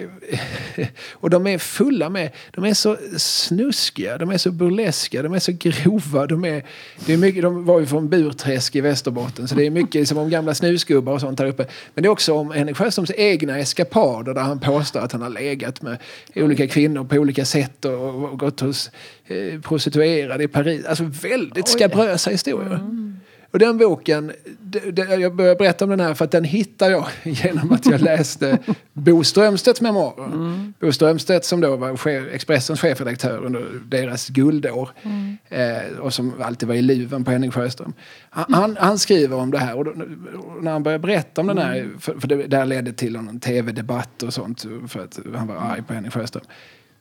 och 1.11 1.29
de 1.29 1.47
är 1.47 1.57
fulla 1.57 2.09
med, 2.09 2.31
de 2.51 2.63
är 2.65 2.73
så 2.73 2.97
snuskiga, 3.17 4.17
de 4.17 4.29
är 4.29 4.37
så 4.37 4.51
burleska, 4.51 5.21
de 5.23 5.33
är 5.33 5.39
så 5.39 5.51
grova. 5.51 6.25
De, 6.25 6.45
är, 6.45 6.63
det 7.05 7.13
är 7.13 7.17
mycket, 7.17 7.43
de 7.43 7.65
var 7.65 7.79
ju 7.79 7.85
från 7.85 8.09
Burträsk 8.09 8.75
i 8.75 8.81
Västerbotten 8.81 9.47
så 9.47 9.55
det 9.55 9.65
är 9.65 9.69
mycket 9.69 10.07
som 10.07 10.17
om 10.17 10.29
gamla 10.29 10.53
snusgubbar 10.53 11.13
och 11.13 11.21
sånt 11.21 11.37
där 11.37 11.45
uppe. 11.45 11.65
Men 11.93 12.01
det 12.01 12.07
är 12.07 12.11
också 12.11 12.33
om 12.33 12.51
Henrik 12.51 12.77
Sjöströms 12.77 13.11
egna 13.17 13.59
eskapader 13.59 14.33
där 14.33 14.41
han 14.41 14.59
påstår 14.59 14.99
att 14.99 15.11
han 15.11 15.21
har 15.21 15.29
legat 15.29 15.81
med 15.81 15.97
olika 16.35 16.67
kvinnor 16.67 17.03
på 17.03 17.15
olika 17.15 17.45
sätt 17.45 17.85
och, 17.85 18.23
och 18.23 18.39
gått 18.39 18.59
hos 18.59 18.91
eh, 19.27 19.61
prostituerade 19.61 20.43
i 20.43 20.47
Paris. 20.47 20.85
Alltså 20.85 21.03
väldigt 21.03 21.67
skabrösa 21.67 22.29
historier. 22.29 22.79
Och 23.51 23.59
den 23.59 23.77
boken, 23.77 24.31
d- 24.59 24.79
d- 24.91 25.05
jag 25.19 25.35
börjar 25.35 25.55
berätta 25.55 25.85
om 25.85 25.89
den 25.91 25.99
här 25.99 26.13
för 26.13 26.25
att 26.25 26.31
den 26.31 26.43
hittar 26.43 26.89
jag 26.89 27.05
genom 27.23 27.71
att 27.71 27.85
jag 27.85 28.01
läste 28.01 28.57
Bo 28.93 29.23
Strömstedts 29.23 29.81
memoarer. 29.81 30.71
Bo 30.79 30.91
Strömstedt 30.91 31.45
som 31.45 31.61
då 31.61 31.75
var 31.75 31.97
chef, 31.97 32.23
Expressens 32.31 32.81
chefredaktör 32.81 33.45
under 33.45 33.65
deras 33.85 34.29
guldår. 34.29 34.89
Eh, 35.49 35.99
och 35.99 36.13
som 36.13 36.33
alltid 36.41 36.67
var 36.67 36.75
i 36.75 36.81
luven 36.81 37.23
på 37.23 37.31
Henning 37.31 37.51
Sjöström. 37.51 37.93
Han, 38.29 38.53
han, 38.53 38.77
han 38.79 38.99
skriver 38.99 39.37
om 39.37 39.51
det 39.51 39.57
här 39.59 39.77
och, 39.77 39.85
då, 39.85 39.91
och 39.91 40.63
när 40.63 40.71
han 40.71 40.83
börjar 40.83 40.99
berätta 40.99 41.41
om 41.41 41.47
den 41.47 41.57
här, 41.57 41.89
för, 41.99 42.19
för 42.19 42.27
det 42.27 42.47
där 42.47 42.65
ledde 42.65 42.93
till 42.93 43.13
någon 43.13 43.39
tv-debatt 43.39 44.23
och 44.23 44.33
sånt 44.33 44.65
för 44.87 44.99
att 45.03 45.19
han 45.35 45.47
var 45.47 45.55
arg 45.55 45.83
på 45.87 45.93
Henning 45.93 46.11
Sjöström. 46.11 46.43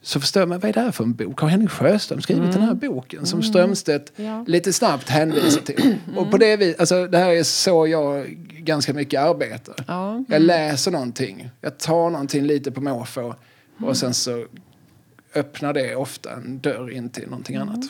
Så 0.02 0.21
förstår 0.21 0.47
man, 0.47 0.61
vad 0.61 0.69
är 0.69 0.73
det 0.73 0.81
här 0.81 0.90
för 0.90 1.05
en 1.05 1.14
bok? 1.14 1.40
Har 1.40 1.49
Henning 1.49 1.69
Sjöström 1.69 2.21
skrivit 2.21 2.52
den 2.52 2.62
här 2.62 2.75
boken 2.75 3.26
som 3.26 3.43
Strömstedt 3.43 4.12
Ja. 4.17 4.45
lite 4.47 4.73
snabbt 4.73 5.09
hänvisar 5.09 5.61
till? 5.61 5.97
Och 6.17 6.31
på 6.31 6.37
det 6.38 6.57
viset, 6.57 6.81
alltså 6.81 7.07
det 7.07 7.19
här 7.19 7.31
är 7.31 7.43
så 7.43 7.87
jag 7.87 8.26
ganska 8.59 8.95
mycket 8.95 9.21
arbetar. 9.21 9.75
Ja. 9.87 10.25
Jag 10.28 10.43
läser 10.43 10.90
någonting, 10.90 11.50
jag 11.61 11.78
tar 11.78 12.11
någonting 12.11 12.45
lite 12.45 12.71
på 12.71 12.81
måfå 12.81 13.35
och 13.81 13.97
sen 13.97 14.14
så 14.14 14.47
öppnar 15.35 15.73
det 15.73 15.97
ofta 15.97 16.33
en 16.33 16.59
dörr 16.59 16.90
in 16.90 17.11
till 17.11 17.28
någonting 17.28 17.57
annat. 17.57 17.81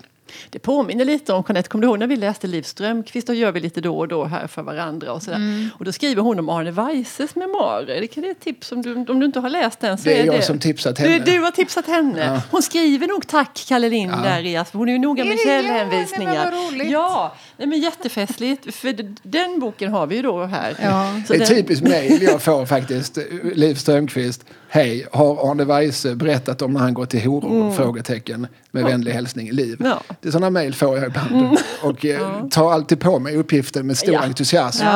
Det 0.51 0.59
påminner 0.59 1.05
lite 1.05 1.33
om, 1.33 1.45
Jeanette, 1.49 1.69
kommer 1.69 1.83
du 1.83 1.89
ihåg 1.89 1.99
när 1.99 2.07
vi 2.07 2.17
läste 2.17 2.47
Liv 2.47 2.63
Strömquist? 2.63 3.27
Då 3.27 3.35
gör 3.35 3.53
vi 3.53 3.61
lite 3.61 3.81
då 3.81 3.99
och 3.99 4.09
då 4.09 4.25
här 4.25 4.47
för 4.47 4.63
varandra 4.63 5.13
och 5.13 5.23
sådär. 5.23 5.37
Mm. 5.37 5.69
Och 5.79 5.85
då 5.85 5.93
skriver 5.93 6.23
hon 6.23 6.39
om 6.39 6.49
Arne 6.49 6.71
Weises 6.71 7.35
memoarer. 7.35 8.01
Det 8.01 8.07
kan 8.07 8.23
det 8.23 8.31
ett 8.31 8.41
tips 8.41 8.73
om 8.73 8.83
du, 8.83 8.95
om 8.95 9.21
du 9.21 9.27
inte 9.27 9.41
har 9.41 9.51
läst 9.51 9.81
den. 9.81 9.99
Så 9.99 10.05
Det 10.05 10.19
är 10.19 10.23
är 10.23 10.27
jag 10.27 10.35
det. 10.35 10.43
som 10.43 10.59
tipsat 10.59 10.97
Du, 10.97 11.03
henne. 11.03 11.25
du 11.25 11.41
har 11.41 11.51
tipsat 11.51 11.87
henne. 11.87 12.25
Ja. 12.35 12.41
Hon 12.51 12.63
skriver 12.63 13.07
nog 13.07 13.27
tack 13.27 13.65
Kalle 13.69 13.89
Lind 13.89 14.13
Ja. 14.13 14.31
där 14.31 14.47
i, 14.47 14.57
alltså, 14.57 14.79
hon 14.79 14.89
är 14.89 14.93
ju 14.93 14.99
noga 14.99 15.25
med 15.25 15.33
Är 15.33 15.39
källhänvisningar. 15.45 16.53
Ja, 16.91 17.35
nej, 17.59 17.69
men 17.69 17.81
jättefestligt. 17.81 18.75
För 18.75 19.15
den 19.23 19.61
boken 19.61 19.93
har 19.93 20.07
vi 20.07 20.17
ju 20.17 20.23
då 20.23 20.45
här. 20.45 20.77
Ja. 20.83 21.21
Så 21.27 21.33
Det 21.33 21.37
är 21.37 21.39
den- 21.39 21.49
typiskt 21.49 21.85
mejl 21.89 22.23
jag 22.23 22.43
får 22.43 22.67
faktiskt. 22.67 23.19
Liv 23.55 23.75
Strömqvist. 23.75 24.45
Hej, 24.69 25.07
har 25.13 25.51
Arne 25.51 25.65
Weise 25.65 26.15
berättat 26.15 26.63
om 26.63 26.73
när 26.73 26.81
han 26.81 26.95
går 26.95 27.07
till 27.07 27.25
horor? 27.27 27.73
Frågetecken. 27.73 28.47
Med 28.71 28.85
vänlig 28.85 29.13
hälsning 29.13 29.51
Liv. 29.53 29.77
Mm. 29.81 29.93
Ja. 29.93 30.15
Det 30.21 30.29
är 30.29 30.33
sådana 30.33 30.51
mejl 30.51 30.75
får 30.75 30.99
jag 30.99 31.07
ibland. 31.07 31.59
Och 31.83 32.05
eh, 32.05 32.47
tar 32.51 32.73
alltid 32.73 33.01
på 33.01 33.19
mig 33.19 33.37
uppgiften 33.37 33.87
med 33.87 33.99
stor 33.99 34.15
Ja. 34.15 34.21
entusiasm. 34.21 34.87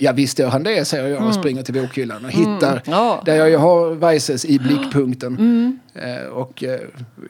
Ja. 0.00 0.10
Mm. 0.10 0.16
Ja 0.16 0.22
visst 0.22 0.38
gör 0.38 0.48
han 0.48 0.62
det, 0.62 0.84
säger 0.84 1.08
jag 1.08 1.26
och 1.26 1.34
springer 1.34 1.62
till 1.62 1.74
bokhyllan 1.74 2.24
och 2.24 2.30
hittar. 2.30 2.82
Ja. 2.84 3.12
Mm. 3.12 3.24
Där 3.24 3.46
jag 3.46 3.58
har 3.58 3.94
Weises 3.94 4.44
i 4.44 4.58
blickpunkten. 4.58 5.80
Eh, 5.94 6.26
och 6.32 6.64
eh, 6.64 6.80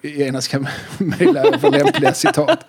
genast 0.03 0.49
kan 0.49 0.69
mejla 0.99 1.41
över 1.41 1.71
lämpliga 1.71 2.15
citat. 2.15 2.67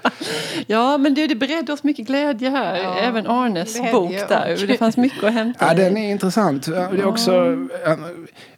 Ja, 0.68 0.98
men 0.98 1.14
det, 1.14 1.28
det 1.28 1.36
beredde 1.36 1.74
oss 1.74 1.84
mycket 1.84 2.08
glädje 2.08 2.50
här. 2.50 2.78
Ja, 2.78 2.96
Även 3.00 3.28
Arnes 3.28 3.74
glädje 3.74 3.92
bok 3.94 4.12
där. 4.12 4.68
Det 4.68 4.78
fanns 4.78 4.98
mycket 4.98 5.24
att 5.24 5.34
hämta. 5.34 5.66
Ja, 5.66 5.74
i. 5.74 5.76
den 5.76 5.98
är 5.98 6.12
intressant. 6.12 6.68
Ja, 6.68 6.74
Det 6.92 7.02
är 7.02 7.06
också, 7.06 7.58
ja, 7.86 7.98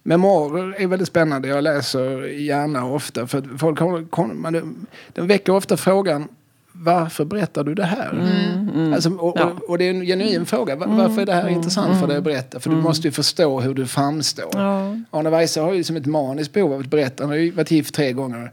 memoarer 0.03 0.81
är 0.81 0.87
väldigt 0.87 1.07
spännande. 1.07 1.47
Jag 1.47 1.63
läser 1.63 2.23
gärna 2.27 2.85
ofta. 2.85 3.27
För 3.27 3.57
folk 3.57 3.79
har, 3.79 4.33
man, 4.33 4.85
den 5.13 5.27
väcker 5.27 5.55
ofta 5.55 5.77
frågan 5.77 6.27
varför 6.73 7.25
berättar 7.25 7.63
du 7.63 7.75
det 7.75 7.83
här? 7.85 8.09
Mm, 8.11 8.93
Alltså, 8.93 9.09
och, 9.09 9.33
Ja. 9.39 9.45
och, 9.45 9.69
och 9.69 9.77
det 9.77 9.85
är 9.85 9.89
en 9.89 10.01
genuin 10.05 10.45
fråga. 10.45 10.75
Va- 10.75 10.85
Varför 10.89 11.21
är 11.21 11.25
det 11.25 11.33
här 11.33 11.49
intressant 11.49 11.99
för 11.99 12.07
dig 12.07 12.17
att 12.17 12.23
berätta? 12.23 12.59
För 12.59 12.69
du 12.69 12.75
måste 12.75 13.07
ju 13.07 13.11
förstå 13.11 13.59
hur 13.61 13.73
du 13.73 13.87
framstår. 13.87 14.49
Ja. 14.53 14.97
Arne 15.11 15.29
Weise 15.29 15.61
har 15.61 15.73
ju 15.73 15.83
som 15.83 15.95
ett 15.95 16.05
maniskt 16.05 16.53
behov 16.53 16.73
av 16.73 16.79
att 16.79 16.85
berätta. 16.87 17.23
Han 17.23 17.29
har 17.29 17.37
ju 17.37 17.51
varit 17.51 17.71
gift 17.71 17.95
tre 17.95 18.11
gånger. 18.13 18.51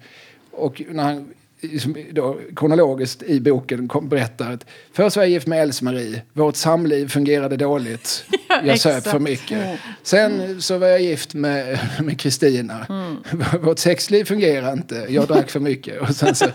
Och 0.52 0.82
när 0.90 1.02
han 1.04 1.28
liksom, 1.60 1.96
då, 2.12 2.38
kronologiskt 2.56 3.22
i 3.22 3.40
boken 3.40 3.88
kom, 3.88 4.08
berättar 4.08 4.52
att 4.52 4.66
först 4.92 5.16
var 5.16 5.22
jag 5.22 5.30
gift 5.30 5.46
med 5.46 5.62
Else-Marie. 5.62 6.22
Vårt 6.32 6.56
samliv 6.56 7.08
fungerade 7.08 7.56
dåligt. 7.56 8.24
Jag 8.64 8.80
söp 8.80 9.04
för 9.06 9.18
mycket. 9.18 9.78
Sen 10.02 10.62
så 10.62 10.78
var 10.78 10.86
jag 10.86 11.02
gift 11.02 11.34
med 11.34 11.78
med 12.00 12.20
Kristina. 12.20 12.86
Vårt 13.62 13.78
sexliv 13.78 14.24
fungerar 14.24 14.72
inte. 14.72 15.06
Jag 15.08 15.26
drack 15.26 15.50
för 15.50 15.60
mycket. 15.60 16.00
Och 16.00 16.16
sen, 16.16 16.34
så, 16.34 16.46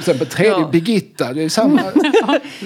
sen 0.00 0.18
på 0.18 0.24
tredje, 0.24 0.50
Ja. 0.52 0.68
Birgitta. 0.72 1.32
Det 1.32 1.42
är 1.42 1.48
samma. 1.48 1.82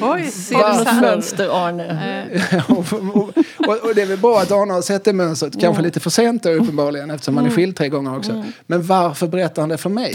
Oj, 0.00 0.26
Ser 0.26 0.54
du 0.78 0.84
något 0.84 1.00
mönster, 1.00 1.66
Arne? 1.66 2.26
och, 2.68 2.78
och, 2.92 3.32
och, 3.68 3.88
och 3.88 3.94
det 3.94 4.02
är 4.02 4.06
väl 4.06 4.18
bra 4.18 4.40
att 4.40 4.52
Arne 4.52 4.72
har 4.74 4.82
sett 4.82 5.04
det 5.04 5.12
mönstret. 5.12 5.60
Kanske 5.60 5.82
lite 5.82 6.00
för 6.00 6.10
sent 6.10 6.42
då 6.42 6.50
uppenbarligen 6.50 7.10
eftersom 7.10 7.36
han 7.36 7.46
är 7.46 7.50
skild 7.50 7.76
tre 7.76 7.88
gånger 7.88 8.16
också. 8.16 8.44
Men 8.66 8.82
varför 8.82 9.26
berättar 9.26 9.62
han 9.62 9.68
det 9.68 9.76
för 9.78 9.90
mig? 9.90 10.14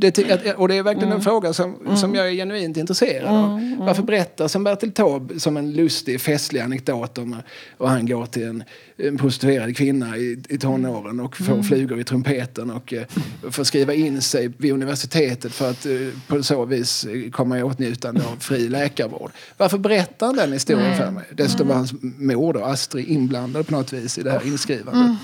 Det, 0.00 0.54
och 0.56 0.68
det 0.68 0.74
är 0.74 0.82
verkligen 0.82 1.12
en 1.12 1.20
fråga 1.20 1.52
som, 1.52 1.96
som 1.96 2.14
jag 2.14 2.28
är 2.28 2.32
genuint 2.32 2.76
intresserad 2.76 3.34
av. 3.34 3.76
Varför 3.78 4.02
berättar 4.02 4.48
som 4.48 4.64
Bertil 4.64 4.92
Taube 4.92 5.40
som 5.40 5.56
en 5.56 5.72
lustig, 5.72 6.20
festlig 6.20 6.60
anekdot 6.60 7.18
om 7.18 7.36
och 7.78 7.90
han 7.90 8.06
går 8.06 8.26
till 8.26 8.42
en, 8.42 8.64
en 8.98 9.18
prostituerad 9.18 9.76
kvinna 9.76 10.16
i, 10.16 10.38
i 10.48 10.58
tonåren 10.58 11.20
och 11.20 11.36
får 11.36 11.62
flugor 11.62 12.00
i 12.00 12.04
trumpeten 12.04 12.70
och 12.70 12.92
eh, 12.92 13.02
får 13.50 13.64
skriva 13.64 13.94
in 13.94 14.22
sig 14.22 14.52
vid 14.56 14.72
universitetet 14.72 15.52
för 15.52 15.70
att 15.70 15.86
eh, 15.86 15.92
på 16.26 16.42
så 16.42 16.64
vis 16.64 17.04
eh, 17.04 17.30
komma 17.30 17.58
i 17.58 17.62
åtnjutande 17.62 18.20
av 18.24 18.36
fri 18.40 18.68
läkarvård. 18.68 19.30
Varför 19.56 19.78
berättar 19.78 20.26
han 20.26 20.36
den 20.36 20.52
historien 20.52 20.96
för 20.96 21.10
mig? 21.10 21.24
Dessutom 21.36 21.68
var 21.68 21.74
hans 21.74 21.92
mor 22.02 22.52
då, 22.52 22.64
Astrid, 22.64 23.08
inblandad 23.08 23.66
på 23.66 23.72
något 23.72 23.92
vis 23.92 24.18
i 24.18 24.22
det 24.22 24.30
här 24.30 24.46
inskrivandet. 24.46 25.18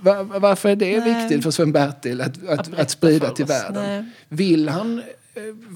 Va- 0.00 0.22
va- 0.22 0.38
varför 0.38 0.68
är 0.68 0.76
det 0.76 0.98
Nej. 1.00 1.20
viktigt 1.22 1.42
för 1.42 1.50
Sven-Bertil 1.50 2.20
att, 2.20 2.48
att, 2.48 2.58
att, 2.58 2.70
berätta 2.70 2.88
sprida 2.88 3.30
till 3.30 3.44
oss. 3.44 3.50
världen? 3.50 3.82
Nej. 3.82 4.04
Vill 4.28 4.68
han 4.68 4.98
eh, 4.98 5.04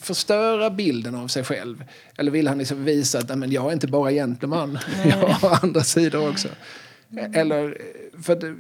förstöra 0.03 0.71
bilden 0.71 1.15
av 1.15 1.29
sig 1.29 1.45
själv? 1.45 1.85
Eller 2.17 2.31
vill 2.31 2.49
han 2.49 2.59
liksom 2.59 2.85
visa 2.85 3.19
att 3.19 3.29
"Nej, 3.29 3.37
men 3.37 3.51
jag 3.53 3.67
är 3.69 3.73
inte 3.73 3.87
bara 3.87 4.11
gentleman, 4.11 4.79
jag 5.05 5.17
har 5.17 5.59
andra 5.63 5.83
sidor 5.83 6.29
också? 6.31 6.49
Eller, 7.35 7.65
eh, 7.65 8.23
för 8.23 8.37
det, 8.37 8.55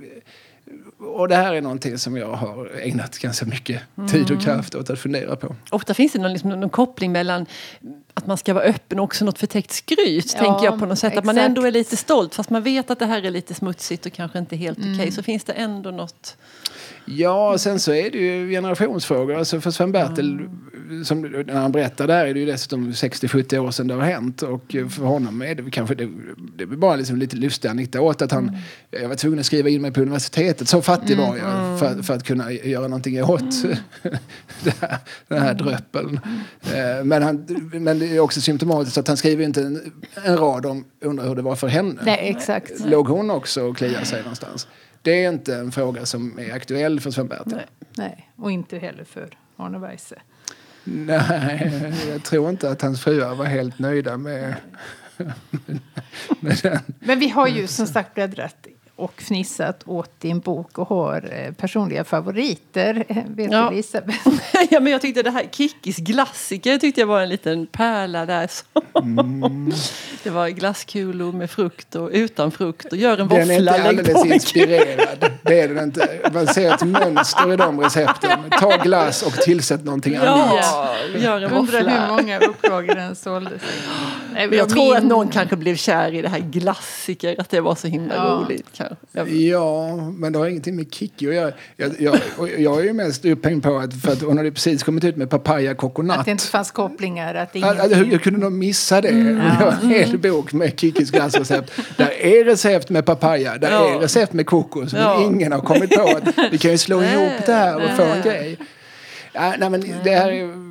och 0.98 1.28
det 1.28 1.34
här 1.36 1.54
är 1.54 1.60
någonting 1.60 1.98
som 1.98 2.16
jag 2.16 2.32
har 2.32 2.70
ägnat 2.82 3.18
ganska 3.18 3.46
mycket 3.46 3.82
tid 4.10 4.30
och 4.30 4.42
kraft 4.42 4.74
åt 4.74 4.90
att 4.90 4.98
fundera 4.98 5.36
på. 5.36 5.56
Ofta 5.70 5.94
finns 5.94 6.12
det 6.12 6.18
någon, 6.18 6.32
liksom, 6.32 6.50
någon 6.50 6.70
koppling 6.70 7.12
mellan 7.12 7.46
att 8.14 8.26
man 8.26 8.36
ska 8.38 8.54
vara 8.54 8.64
öppen 8.64 8.98
och 8.98 9.04
också 9.04 9.24
något 9.24 9.38
förtäckt 9.38 9.70
skryt. 9.72 10.32
Ja, 10.38 10.44
tänker 10.44 10.64
jag 10.64 10.78
på 10.78 10.86
något 10.86 10.98
sätt. 10.98 11.16
Att 11.16 11.24
man 11.24 11.36
exakt. 11.36 11.48
ändå 11.48 11.62
är 11.66 11.70
lite 11.70 11.96
stolt 11.96 12.34
fast 12.34 12.50
man 12.50 12.62
vet 12.62 12.90
att 12.90 12.98
det 12.98 13.06
här 13.06 13.22
är 13.22 13.30
lite 13.30 13.54
smutsigt 13.54 14.06
och 14.06 14.12
kanske 14.12 14.38
inte 14.38 14.56
helt 14.56 14.78
Mm. 14.78 14.94
okej. 14.94 15.12
Så 15.12 15.22
finns 15.22 15.44
det 15.44 15.52
ändå 15.52 15.90
något. 15.90 16.36
Ja, 17.04 17.58
sen 17.58 17.80
så 17.80 17.92
är 17.92 18.10
det 18.10 18.18
ju 18.18 18.50
generationsfrågor. 18.50 19.34
Alltså 19.34 19.60
för 19.60 19.70
Sven-Bertil, 19.70 20.48
som 21.04 21.20
när 21.20 21.54
han 21.54 21.72
berättar 21.72 22.06
där 22.06 22.26
är 22.26 22.34
det 22.34 22.40
ju 22.40 22.46
dessutom 22.46 22.90
60-70 22.90 23.58
år 23.58 23.70
sedan 23.70 23.88
det 23.88 23.94
har 23.94 24.02
hänt. 24.02 24.42
Och 24.42 24.74
eh, 24.74 24.88
för 24.88 25.04
honom 25.04 25.42
är 25.42 25.54
det 25.54 25.70
kanske, 25.70 25.94
det, 25.94 26.08
det 26.56 26.64
är 26.64 26.66
bara 26.66 26.96
liksom 26.96 27.16
lite 27.16 27.36
lustig 27.36 27.68
anekdot 27.68 28.22
att 28.22 28.32
han, 28.32 28.56
jag 28.90 29.08
var 29.08 29.14
tvungen 29.14 29.38
att 29.38 29.46
skriva 29.46 29.68
in 29.68 29.82
mig 29.82 29.92
på 29.92 30.00
universitetet. 30.00 30.68
Så 30.68 30.82
fattig 30.82 31.16
var 31.18 31.36
jag 31.36 31.78
för, 31.78 32.02
för 32.02 32.14
att 32.14 32.24
kunna 32.24 32.52
göra 32.52 32.82
någonting 32.88 33.24
åt 33.24 33.62
det 34.62 34.74
här, 34.80 34.98
den 35.28 35.42
här 35.42 35.54
dröppeln. 35.54 36.20
Eh, 36.62 37.04
Men, 37.04 37.22
han, 37.22 37.46
men 37.72 37.98
det 37.98 38.16
är 38.16 38.20
också 38.20 38.40
symptomatiskt 38.40 38.98
att 38.98 39.08
han 39.08 39.16
skriver 39.16 39.44
inte 39.44 39.62
en, 39.62 39.92
en 40.24 40.36
rad 40.36 40.66
om 40.66 40.84
undrar 41.00 41.28
hur 41.28 41.34
det 41.34 41.42
var 41.42 41.56
för 41.56 41.68
henne. 41.68 42.00
Nej, 42.04 42.34
exakt. 42.36 42.72
Låg 42.84 43.08
hon 43.08 43.30
också 43.30 43.62
och 43.62 43.76
kliade 43.76 44.06
sig 44.06 44.20
någonstans? 44.22 44.66
Det 45.02 45.24
är 45.24 45.32
inte 45.32 45.54
en 45.56 45.72
fråga 45.72 46.06
som 46.06 46.38
är 46.38 46.52
aktuell 46.52 47.00
för 47.00 47.10
Sven-Bertil. 47.10 47.56
Nej. 47.56 47.66
Nej, 47.96 48.30
och 48.36 48.50
inte 48.50 48.78
heller 48.78 49.04
för 49.04 49.38
Arne 49.56 49.78
Weise. 49.78 50.22
Nej, 50.84 51.92
jag 52.08 52.24
tror 52.24 52.50
inte 52.50 52.70
att 52.70 52.82
hans 52.82 53.04
fruar 53.04 53.34
var 53.34 53.44
helt 53.44 53.78
nöjda 53.78 54.16
med, 54.16 54.54
med 56.40 56.58
den. 56.62 56.78
Men 57.00 57.18
vi 57.18 57.28
har 57.28 57.48
ju 57.48 57.66
som 57.66 57.86
sagt 57.86 58.14
bläddrat 58.14 58.66
och 59.00 59.22
fnissat 59.22 59.82
åt 59.86 60.20
din 60.20 60.40
bok 60.40 60.78
och 60.78 60.88
har 60.88 61.28
eh, 61.32 61.52
personliga 61.52 62.04
favoriter. 62.04 63.04
Eh, 63.08 63.16
Vet 63.26 63.52
Ja. 63.52 63.60
du, 63.62 63.74
Elisabeth? 63.74 64.28
ja, 64.70 64.80
men 64.80 64.92
jag 64.92 65.00
tyckte 65.00 65.22
det 65.22 65.30
här 65.30 65.44
Kickis 65.52 65.96
glassiker 65.96 66.78
tyckte 66.78 67.00
jag 67.00 67.08
var 67.08 67.20
en 67.22 67.28
liten 67.28 67.66
pärla 67.66 68.26
där. 68.26 68.50
Mm. 69.02 69.72
Det 70.22 70.30
var 70.30 70.48
glasskulor 70.48 71.32
med 71.32 71.50
frukt 71.50 71.94
och 71.94 72.10
utan 72.12 72.50
frukt 72.50 72.92
och 72.92 72.96
gör 72.98 73.18
en 73.18 73.28
Den 73.28 73.50
är 73.50 73.54
våffla, 73.58 73.76
inte 73.76 73.88
alldeles 73.88 74.24
inspirerad. 74.24 75.30
Det 75.42 75.60
är 75.60 75.68
den 75.68 75.84
inte. 75.84 76.30
Man 76.32 76.46
ser 76.46 76.74
ett 76.74 76.82
mönster 76.82 77.52
i 77.52 77.56
de 77.56 77.80
recepten. 77.80 78.38
Ta 78.60 78.76
glass 78.76 79.22
och 79.22 79.32
tillsätt 79.32 79.84
någonting 79.84 80.16
annat. 80.16 80.48
Ja, 80.62 80.94
gör 81.18 81.36
en 81.40 81.44
Undrar 81.52 81.78
hur 81.78 81.84
våffla. 81.84 82.08
många 82.08 82.38
upplagor 82.38 82.94
den 82.94 83.16
sålde 83.16 83.50
sig. 83.50 83.58
Nej, 84.40 84.48
Men 84.48 84.58
jag 84.58 84.68
tror 84.68 84.96
att 84.96 85.04
någon 85.04 85.28
kanske 85.28 85.56
blev 85.56 85.76
kär 85.76 86.14
i 86.14 86.22
det 86.22 86.28
här 86.28 86.38
glassiker, 86.40 87.40
att 87.40 87.50
det 87.50 87.60
var 87.60 87.74
så 87.74 87.88
himla 87.88 88.14
Ja. 88.14 88.22
roligt. 88.22 88.66
Kanske. 88.76 88.96
Jag, 89.12 89.28
Ja, 89.30 89.96
men 89.96 90.32
det 90.32 90.38
har 90.38 90.46
ingenting 90.46 90.76
med 90.76 90.94
Kikki 90.94 91.28
att 91.28 91.34
göra. 91.34 91.52
Jag, 91.76 91.90
jag, 92.58 92.80
är 92.80 92.84
ju 92.84 92.92
mest 92.92 93.24
upphängd 93.24 93.62
på 93.62 93.76
att, 93.78 94.00
för 94.02 94.12
att 94.12 94.22
hon 94.22 94.36
hade 94.38 94.52
precis 94.52 94.82
kommit 94.82 95.04
ut 95.04 95.16
med 95.16 95.30
Papaya 95.30 95.70
Att 95.70 95.76
Coconut. 95.78 96.24
det 96.24 96.30
inte 96.30 96.44
fanns 96.44 96.70
kopplingar. 96.70 97.34
Att 97.34 97.48
Ja, 97.52 97.74
ingenting... 97.74 97.98
hur 97.98 98.12
jag 98.12 98.22
kunde 98.22 98.40
nog 98.40 98.52
missa 98.52 99.00
det. 99.00 99.08
Mm. 99.08 99.34
Det 99.58 99.64
var 99.64 99.74
en 99.82 99.88
hel 99.90 100.18
bok 100.18 100.52
med 100.52 100.80
Kikis 100.80 101.10
glassrecept. 101.10 101.72
Där 101.96 102.10
är 102.20 102.44
recept 102.44 102.90
med 102.90 103.06
papaya, 103.06 103.58
där 103.58 103.70
Ja. 103.70 103.94
är 103.94 103.98
recept 103.98 104.32
med 104.32 104.46
kokos. 104.46 104.92
Men 104.92 105.02
Ja. 105.02 105.22
ingen 105.24 105.52
har 105.52 105.60
kommit 105.60 105.90
på 105.96 106.02
att 106.02 106.52
vi 106.52 106.58
kan 106.58 106.70
ju 106.70 106.78
slå 106.78 107.02
ihop 107.02 107.32
det 107.46 107.52
här 107.52 107.76
och 107.76 107.96
få 107.96 108.02
en 108.02 108.22
grej. 108.22 108.56
Ja, 109.32 109.54
nej, 109.58 109.70
men 109.70 109.80
det 110.04 110.10
här 110.10 110.30
är, 110.30 110.69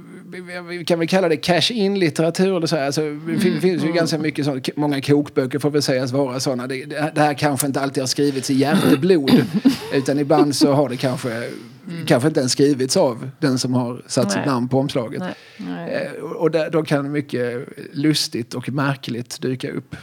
vi 0.70 0.86
kan 0.86 1.00
väl 1.00 1.08
kalla 1.08 1.30
det 1.30 1.38
cash-in-litteratur. 1.38 2.58
Eller 2.58 2.68
så 2.68 2.76
här. 2.76 2.86
Alltså, 2.86 3.02
det 3.02 3.40
fin- 3.40 3.62
finns 3.62 3.84
ju 3.84 3.92
ganska 3.92 4.18
mycket 4.18 4.46
sånt, 4.46 4.70
många 4.76 5.02
kokböcker 5.02 5.60
får 5.60 5.70
väl 5.72 5.82
sägas 5.82 6.12
vara 6.12 6.40
sådana. 6.40 6.68
Det, 6.68 6.86
det 6.86 7.22
här- 7.22 7.34
kanske 7.34 7.68
inte 7.68 7.82
alltid 7.82 8.04
har 8.04 8.08
skrivits 8.08 8.50
i 8.50 8.54
hjärteblod. 8.54 9.32
utan 9.94 10.20
ibland 10.20 10.56
så 10.56 10.72
har 10.74 10.90
det 10.90 10.98
kanske, 10.98 11.50
kanske 12.06 12.28
inte 12.28 12.40
ens 12.40 12.52
skrivits 12.52 12.98
av 12.98 13.30
den 13.40 13.60
som 13.60 13.74
har 13.74 14.02
satt 14.08 14.32
sitt 14.32 14.38
Nej. 14.38 14.48
namn 14.48 14.68
på 14.70 14.80
omslaget. 14.80 15.20
Nej. 15.20 15.34
Nej. 15.58 16.10
Eh, 16.18 16.24
Och 16.24 16.52
där, 16.52 16.70
då 16.70 16.84
kan 16.84 17.12
mycket 17.12 17.68
lustigt 17.94 18.54
och 18.54 18.70
märkligt 18.70 19.42
dyka 19.42 19.72
upp. 19.72 19.96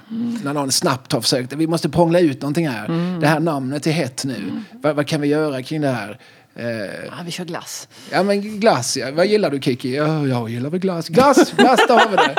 När 0.45 0.55
någon 0.55 0.73
snabbt 0.73 1.13
har 1.13 1.21
försökt, 1.21 1.53
vi 1.53 1.67
måste 1.67 1.89
prångla 1.89 2.21
ut 2.21 2.43
någonting 2.43 2.69
här. 2.69 3.19
Det 3.21 3.27
här 3.27 3.41
namnet 3.41 3.87
är 3.87 3.91
hett 3.91 4.25
nu. 4.25 4.35
Vad, 4.73 4.97
vad 4.97 5.07
kan 5.07 5.21
vi 5.21 5.29
göra 5.29 5.63
kring 5.63 5.81
det 5.81 5.89
här? 5.89 6.19
Eh, 6.59 6.67
ja, 7.07 7.13
vi 7.25 7.31
kör 7.31 7.45
glass. 7.45 7.89
ja 8.13 8.23
men 8.23 8.61
glass, 8.61 8.97
ja. 8.97 9.11
vad 9.13 9.27
gillar 9.27 9.51
du 9.51 9.61
Kiki? 9.61 9.95
Ja, 9.97 10.27
jag 10.27 10.51
gillar 10.51 10.71
väl 10.71 10.81
glass. 10.81 11.09
Glass, 11.09 11.53
glass, 11.53 11.81
där 11.89 11.99
har 11.99 12.11
vi 12.11 12.17
det. 12.17 12.35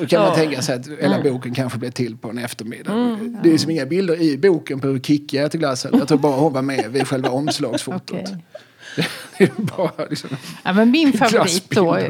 Så 0.00 0.06
kan 0.06 0.20
man 0.20 0.28
Ja. 0.28 0.34
tänka 0.34 0.62
sig 0.62 0.74
att 0.76 0.86
hela 1.00 1.22
boken 1.22 1.54
kanske 1.54 1.78
blev 1.78 1.90
till 1.90 2.16
på 2.16 2.28
en 2.30 2.38
eftermiddag. 2.38 3.18
Det 3.42 3.52
är 3.54 3.58
som 3.58 3.70
inga 3.70 3.86
bilder 3.86 4.22
i 4.22 4.38
boken 4.38 4.80
på 4.80 4.86
hur 4.86 4.98
Kiki 5.00 5.38
äter 5.38 5.58
glassen. 5.58 5.94
Jag 5.98 6.08
tror 6.08 6.18
bara 6.18 6.36
hon 6.36 6.52
var 6.52 6.62
med 6.62 6.84
vid 6.92 7.08
själva 7.08 7.28
omslagsfotot. 7.30 8.10
Okej. 8.10 8.44
Det 9.38 9.44
är 9.44 9.50
bara 9.76 10.06
liksom... 10.10 10.30
Ja, 10.64 10.72
men 10.72 10.90
min 10.90 11.12
favorit 11.12 11.70
då, 11.70 11.96
eh, 11.96 12.08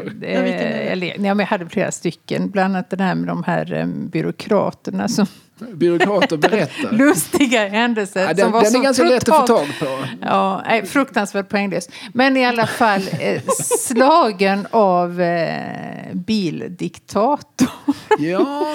eller, 0.93 1.07
nej, 1.07 1.17
men 1.19 1.39
jag 1.39 1.47
hade 1.47 1.69
flera 1.69 1.93
stycken. 1.93 2.51
Bland 2.51 2.75
annat 2.77 2.91
den 2.91 3.01
här 3.01 3.15
med 3.15 3.29
de 3.29 3.43
här 3.45 3.73
eh, 3.73 3.87
byråkraterna 3.87 5.09
som 5.09 5.27
Byråkrater 5.59 6.37
berättar. 6.37 6.93
lustiga 6.97 7.69
händelser. 7.69 8.21
Ja, 8.21 8.29
som 8.29 8.37
den, 8.37 8.53
var 8.53 8.63
den 8.63 8.73
så 8.73 8.79
är 8.79 8.83
ganska 8.83 9.05
lätt 9.05 9.29
att 9.29 9.41
få 9.41 9.47
tag 9.47 9.67
på. 9.81 10.05
Ja, 10.23 10.63
nej, 10.67 10.87
fruktansvärt 10.87 11.49
poänglöst. 11.49 11.91
Men 12.15 12.37
i 12.37 12.45
alla 12.47 12.67
fall 12.67 13.03
eh, 13.21 13.43
slagen 13.79 14.67
av 14.71 15.21
eh, 15.21 16.15
bildiktator. 16.15 17.69
Ja, 18.19 18.67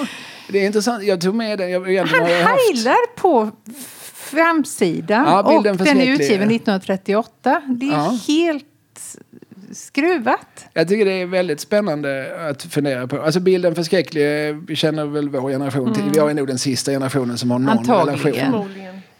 det 0.48 0.58
är 0.58 0.66
intressant. 0.66 1.04
Jag 1.04 1.20
tog 1.20 1.34
med 1.34 1.58
den. 1.58 1.70
Jag, 1.70 1.80
Han 2.06 2.26
heilar 2.26 3.16
på 3.16 3.50
framsidan 4.14 5.24
Ja, 5.26 5.42
och 5.42 5.62
den 5.62 6.00
är 6.00 6.06
utgiven 6.06 6.50
1938. 6.50 7.62
Det 7.68 7.86
är 7.86 7.90
Ja. 7.92 8.18
helt 8.28 8.64
skruvat. 9.70 10.66
Jag 10.72 10.88
tycker 10.88 11.04
det 11.04 11.12
är 11.12 11.26
väldigt 11.26 11.60
spännande 11.60 12.32
att 12.50 12.62
fundera 12.62 13.06
på. 13.06 13.20
Alltså 13.22 13.40
bilden 13.40 13.74
förskräcklig 13.74 14.22
vi 14.68 14.76
känner 14.76 15.04
väl 15.06 15.28
vår 15.28 15.50
generation 15.50 15.94
till. 15.94 16.02
Jag 16.14 16.30
är 16.30 16.34
nog 16.34 16.46
den 16.46 16.58
sista 16.58 16.90
generationen 16.92 17.38
som 17.38 17.50
har 17.50 17.58
någon 17.58 17.78
Antagligen. 17.78 18.34
relation. 18.34 18.68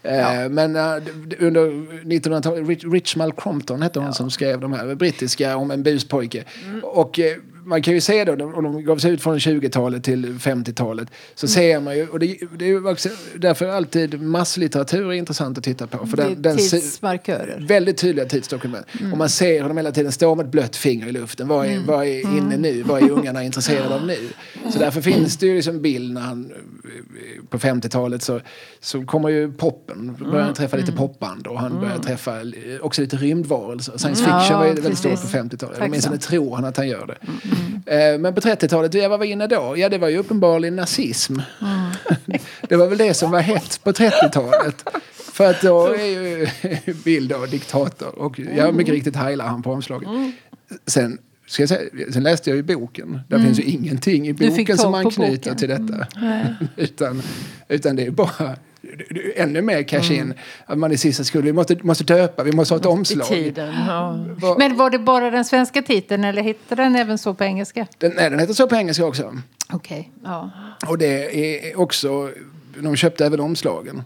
Eh, 0.03 0.49
Men 0.49 0.75
eh, 0.75 0.83
under 1.39 1.61
1900-talet, 2.05 2.67
Rich- 2.67 2.91
Richmal 2.93 3.31
Crompton 3.33 3.81
hette 3.81 3.99
hon 3.99 4.13
som 4.13 4.31
skrev 4.31 4.59
de 4.59 4.73
här 4.73 4.95
brittiska 4.95 5.55
om 5.57 5.71
en 5.71 5.83
buspojke. 5.83 6.43
Och 6.83 7.19
eh, 7.19 7.35
man 7.63 7.81
kan 7.81 7.93
ju 7.93 8.01
se 8.01 8.25
då, 8.25 8.45
om 8.45 8.63
de 8.63 8.83
gav 8.85 8.97
sig 8.97 9.11
ut 9.11 9.21
från 9.21 9.37
20-talet 9.37 10.03
till 10.03 10.25
50-talet, 10.25 11.07
så 11.35 11.47
ser 11.47 11.79
man 11.79 11.97
ju, 11.97 12.07
och 12.07 12.19
det, 12.19 12.37
det 12.57 12.65
är 12.65 12.69
ju 12.69 12.87
också, 12.87 13.09
därför 13.35 13.65
är 13.65 13.71
alltid 13.71 14.21
masslitteratur 14.21 15.09
är 15.09 15.13
intressant 15.13 15.57
att 15.57 15.63
titta 15.63 15.87
på. 15.87 16.07
För 16.07 16.19
är 16.19 16.35
den, 16.35 16.57
tidsmarkörer. 16.57 17.65
Väldigt 17.67 17.97
tydliga 17.97 18.25
tidsdokument. 18.25 18.85
Och 19.11 19.17
man 19.17 19.29
ser 19.29 19.61
hur 19.61 19.67
de 19.67 19.77
hela 19.77 19.91
tiden 19.91 20.11
står 20.11 20.35
med 20.35 20.45
ett 20.45 20.51
blött 20.51 20.75
finger 20.75 21.07
i 21.07 21.11
luften. 21.11 21.47
Vad 21.47 21.65
är, 21.65 21.79
vad 21.79 22.05
är 22.05 22.21
inne 22.37 22.57
nu? 22.57 22.83
Vad 22.83 23.03
är 23.03 23.09
ungarna 23.09 23.43
intresserade 23.43 23.95
av 23.95 24.05
nu? 24.05 24.17
Så 24.73 24.79
därför 24.79 25.01
finns 25.01 25.37
det 25.37 25.45
ju 25.45 25.55
liksom 25.55 25.81
bild 25.81 26.13
när 26.13 26.21
han 26.21 26.51
på 27.49 27.57
50-talet 27.57 28.23
så, 28.23 28.39
så 28.79 29.05
kommer 29.05 29.29
ju 29.29 29.51
poppen. 29.53 30.15
Då 30.19 30.25
börjar 30.25 30.45
han 30.45 30.53
träffa 30.53 30.77
lite 30.77 30.91
popband 30.91 31.47
och 31.47 31.59
han 31.59 31.79
börjar 31.79 31.97
träffa 31.97 32.37
också 32.81 33.01
lite 33.01 33.15
rymdvarelser. 33.15 33.97
Science 33.97 34.23
fiction 34.23 34.41
Ja, 34.49 34.57
var 34.57 34.65
ju 34.65 34.73
väldigt 34.73 34.97
stort 34.97 35.11
på 35.11 35.17
precis. 35.17 35.35
50-talet. 35.35 35.77
Åtminstone 35.81 36.17
tror 36.17 36.55
han 36.55 36.65
att 36.65 36.77
han 36.77 36.87
gör 36.87 37.07
det. 37.07 37.17
Eh, 37.85 38.19
Men 38.19 38.33
på 38.33 38.41
30-talet, 38.41 38.93
ja, 38.93 39.09
vad 39.09 39.19
var 39.19 39.25
inne 39.25 39.47
då? 39.47 39.73
Ja, 39.77 39.89
det 39.89 39.97
var 39.97 40.09
ju 40.09 40.17
uppenbarligen 40.17 40.75
nazism. 40.75 41.39
det 42.69 42.75
var 42.75 42.87
väl 42.87 42.97
det 42.97 43.13
som 43.13 43.31
var 43.31 43.39
hett 43.39 43.79
på 43.83 43.91
30-talet. 43.91 44.85
För 45.33 45.49
att 45.49 45.61
då 45.61 45.87
är 45.87 46.05
ju 46.05 46.47
bild 47.03 47.33
av 47.33 47.49
diktator. 47.49 48.19
Och 48.19 48.39
ja, 48.55 48.71
mycket 48.71 48.93
riktigt 48.93 49.15
heilar 49.15 49.45
han 49.45 49.63
på 49.63 49.71
omslaget. 49.71 50.09
Sen, 50.87 51.17
ska 51.47 51.61
jag 51.61 51.69
säga, 51.69 51.89
sen 52.13 52.23
läste 52.23 52.49
jag 52.49 52.57
ju 52.57 52.63
boken. 52.63 53.19
Där 53.27 53.39
finns 53.39 53.59
ju 53.59 53.63
ingenting 53.63 54.27
i 54.27 54.33
boken 54.33 54.77
som 54.77 54.93
anknyter 54.93 55.55
till 55.55 55.69
detta. 55.69 56.07
utan, 56.75 57.21
utan 57.67 57.95
det 57.95 58.05
är 58.05 58.11
bara 58.11 58.55
ännu 59.35 59.61
mer 59.61 59.83
cash 59.83 60.11
in. 60.11 60.33
Att 60.65 60.77
man 60.77 60.91
i 60.91 60.97
sista 60.97 61.23
sekunden, 61.23 61.45
vi 61.45 61.53
måste, 61.53 61.77
måste 61.83 62.03
döpa, 62.03 62.43
vi 62.43 62.51
måste 62.51 62.73
ha 62.73 62.79
ett 62.79 62.85
I 62.85 62.89
omslag. 62.89 63.27
tiden. 63.27 63.73
Ja. 63.87 64.25
Vad- 64.37 64.57
Men 64.59 64.77
var 64.77 64.89
det 64.89 64.99
bara 64.99 65.29
den 65.31 65.45
svenska 65.45 65.81
titeln 65.81 66.23
eller 66.23 66.41
hette 66.41 66.75
den 66.75 66.95
även 66.95 67.17
så 67.17 67.33
på 67.33 67.43
engelska? 67.43 67.87
Den, 67.97 68.11
nej, 68.15 68.29
den 68.29 68.39
heter 68.39 68.53
så 68.53 68.67
på 68.67 68.75
engelska 68.75 69.05
också. 69.05 69.33
Okej. 69.73 70.11
Ja. 70.23 70.49
Och 70.87 70.97
det 70.97 71.65
är 71.71 71.79
också, 71.79 72.29
de 72.79 72.95
köpte 72.95 73.25
även 73.25 73.39
omslagen. 73.39 74.03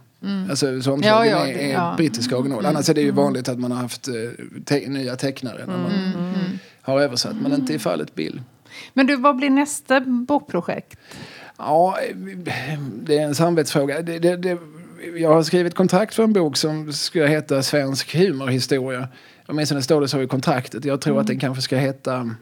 Alltså 0.50 0.82
så 0.82 0.94
omslagen 0.94 1.30
Ja, 1.32 1.39
ja, 1.39 1.48
är, 1.48 1.54
det- 1.54 1.63
är 1.72 1.74
ja. 1.74 1.94
brittiska 1.98 2.38
original. 2.38 2.65
Annars 2.65 2.89
är 2.89 2.94
det 2.94 3.01
ju 3.01 3.12
vanligt 3.12 3.50
att 3.50 3.60
man 3.60 3.72
har 3.72 3.82
haft 3.82 4.08
eh, 4.08 4.13
te- 4.65 4.89
nya 4.89 5.15
tecknare 5.15 5.65
när 5.68 5.77
man 5.77 5.92
har 6.82 7.01
översatt. 7.01 7.36
Men 7.42 7.54
inte 7.54 7.74
i 7.74 7.80
fallet 7.80 8.15
Bill. 8.15 8.42
Men 8.94 9.08
du, 9.08 9.15
vad 9.15 9.36
blir 9.36 9.50
nästa 9.50 10.00
bokprojekt? 10.01 10.98
Ja, 11.58 11.98
det 13.04 13.18
är 13.18 13.22
en 13.24 13.36
samvetsfråga. 13.36 14.01
Det, 14.01 14.20
det, 14.20 14.38
det, 14.38 14.58
jag 15.17 15.33
har 15.33 15.43
skrivit 15.43 15.75
kontrakt 15.75 16.13
för 16.13 16.24
en 16.24 16.33
bok 16.33 16.57
som 16.57 16.93
ska 16.93 17.25
heta 17.25 17.63
Svensk 17.63 18.15
humorhistoria. 18.15 19.07
Åtminstone 19.47 19.81
står 19.81 20.01
det 20.01 20.07
så 20.07 20.21
i 20.21 20.27
kontraktet. 20.27 20.85
Jag 20.85 21.01
tror 21.01 21.19
att 21.19 21.27
den 21.27 21.39
kanske 21.39 21.62
ska 21.62 21.77
heta 21.77 22.35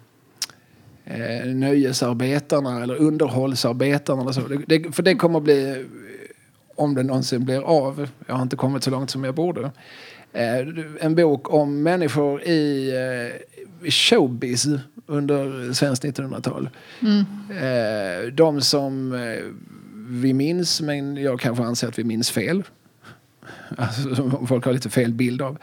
eh, 1.05 1.45
Nöjesarbetarna 1.45 2.83
eller 2.83 2.95
Underhållsarbetarna. 2.95 4.21
Eller 4.21 4.31
så. 4.31 4.41
Det, 4.41 4.57
det, 4.67 4.95
för 4.95 5.03
det 5.03 5.15
kommer 5.15 5.37
att 5.37 5.43
bli, 5.43 5.85
om 6.75 6.95
det 6.95 7.03
någonsin 7.03 7.45
blir 7.45 7.61
av, 7.61 8.09
jag 8.27 8.35
har 8.35 8.41
inte 8.41 8.55
kommit 8.55 8.83
så 8.83 8.91
långt 8.91 9.09
som 9.09 9.23
jag 9.23 9.35
borde, 9.35 9.71
eh, 10.33 10.67
en 10.99 11.15
bok 11.15 11.53
om 11.53 11.83
människor 11.83 12.43
i 12.43 12.91
eh, 13.83 13.89
showbiz 13.91 14.67
under 15.07 15.73
svenskt 15.73 16.03
1900-tal. 16.03 16.69
Eh, 17.49 18.33
de 18.33 18.61
som 18.61 19.13
eh, 19.13 19.43
vi 20.07 20.33
minns, 20.33 20.81
men 20.81 21.17
jag 21.17 21.39
kanske 21.39 21.63
anser 21.63 21.87
att 21.87 21.99
vi 21.99 22.03
minns 22.03 22.31
fel. 22.31 22.63
Alltså, 23.77 24.15
som 24.15 24.47
folk 24.47 24.65
har 24.65 24.73
lite 24.73 24.89
fel 24.89 25.13
bild 25.13 25.41
av. 25.41 25.57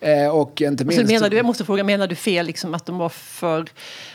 Eh, 0.00 0.28
och 0.28 0.62
inte 0.62 0.84
minst... 0.84 1.12
menar 1.12 1.28
du, 1.30 1.36
jag 1.36 1.46
måste 1.46 1.64
fråga, 1.64 1.84
menar 1.84 2.06
du 2.06 2.14
fel 2.14 2.46
liksom 2.46 2.74
att 2.74 2.86
de 2.86 2.98
var 2.98 3.08
för... 3.08 3.60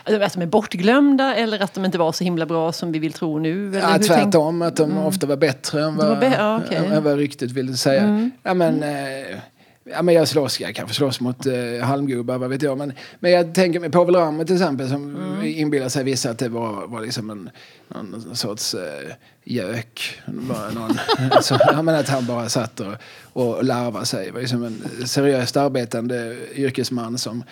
Att 0.03 0.33
de 0.33 0.41
är 0.41 0.45
bortglömda 0.45 1.35
eller 1.35 1.59
att 1.59 1.73
de 1.73 1.85
inte 1.85 1.97
var 1.97 2.11
så 2.11 2.23
himla 2.23 2.45
bra 2.45 2.71
som 2.71 2.91
vi 2.91 2.99
vill 2.99 3.13
tro 3.13 3.39
nu? 3.39 3.67
Eller 3.67 3.79
Ja, 3.79 3.87
hur 3.87 3.93
tänk- 3.93 4.07
tvärtom, 4.07 4.61
att 4.61 4.75
de 4.75 4.97
ofta 4.97 5.27
var 5.27 5.37
bättre 5.37 5.83
än 5.83 5.95
vad, 5.95 6.23
bä- 6.23 6.33
ja, 6.37 6.61
okej. 6.65 6.77
än 6.91 7.03
vad 7.03 7.17
ryktet 7.17 7.51
ville 7.51 7.73
säga. 7.73 8.29
Ja, 8.43 8.53
men, 8.53 8.83
eh, 8.83 9.37
ja, 9.83 10.01
men 10.01 10.15
jag 10.15 10.27
slåss, 10.27 10.59
jag 10.59 10.75
kanske 10.75 10.95
slåss 10.95 11.19
mot 11.19 11.45
eh, 11.45 11.53
halmgubbar, 11.81 12.37
vad 12.37 12.49
vet 12.49 12.61
jag. 12.61 12.77
Men, 12.77 12.93
men 13.19 13.31
jag 13.31 13.55
tänker 13.55 13.79
mig 13.79 13.91
Povel 13.91 14.15
Ramel 14.15 14.47
till 14.47 14.55
exempel, 14.55 14.89
som 14.89 15.17
inbillar 15.43 15.89
sig 15.89 16.03
vissa 16.03 16.29
att 16.29 16.39
det 16.39 16.49
var, 16.49 16.87
var 16.87 17.01
liksom 17.01 17.29
en 17.29 17.49
någon 17.87 18.35
sorts 18.35 18.73
eh, 18.73 19.13
gök. 19.43 20.21
Bara 20.25 20.69
någon, 20.69 20.97
alltså, 21.31 21.59
ja, 21.59 21.81
men 21.81 21.95
att 21.95 22.09
han 22.09 22.25
bara 22.25 22.49
satt 22.49 22.79
och, 22.79 22.95
och 23.33 23.63
larvade 23.63 24.05
sig. 24.05 24.25
Det 24.25 24.31
var 24.31 24.41
liksom 24.41 24.63
en 24.63 25.07
seriöst 25.07 25.57
arbetande 25.57 26.37
yrkesman 26.55 27.17
som 27.17 27.43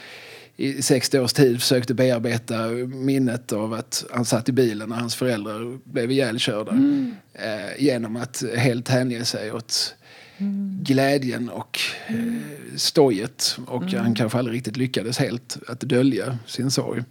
i 0.59 0.81
60 0.81 1.19
års 1.19 1.33
tid 1.33 1.61
försökte 1.61 1.93
bearbeta 1.93 2.67
minnet 2.87 3.51
av 3.51 3.73
att 3.73 4.05
han 4.11 4.25
satt 4.25 4.49
i 4.49 4.51
bilen 4.51 4.89
när 4.89 4.95
hans 4.95 5.15
föräldrar 5.15 5.77
blev 5.83 6.11
ihjälkörda. 6.11 6.71
Eh, 7.33 7.83
genom 7.83 8.15
att 8.15 8.43
helt 8.55 8.89
hänge 8.89 9.25
sig 9.25 9.51
åt 9.51 9.95
glädjen 10.82 11.49
och 11.49 11.80
eh, 12.08 12.15
stojet. 12.75 13.58
Och 13.65 13.84
han 13.84 14.15
kanske 14.15 14.38
aldrig 14.38 14.56
riktigt 14.58 14.78
lyckades 14.78 15.17
helt 15.17 15.58
att 15.67 15.80
dölja 15.80 16.38
sin 16.45 16.71
sorg. 16.71 17.04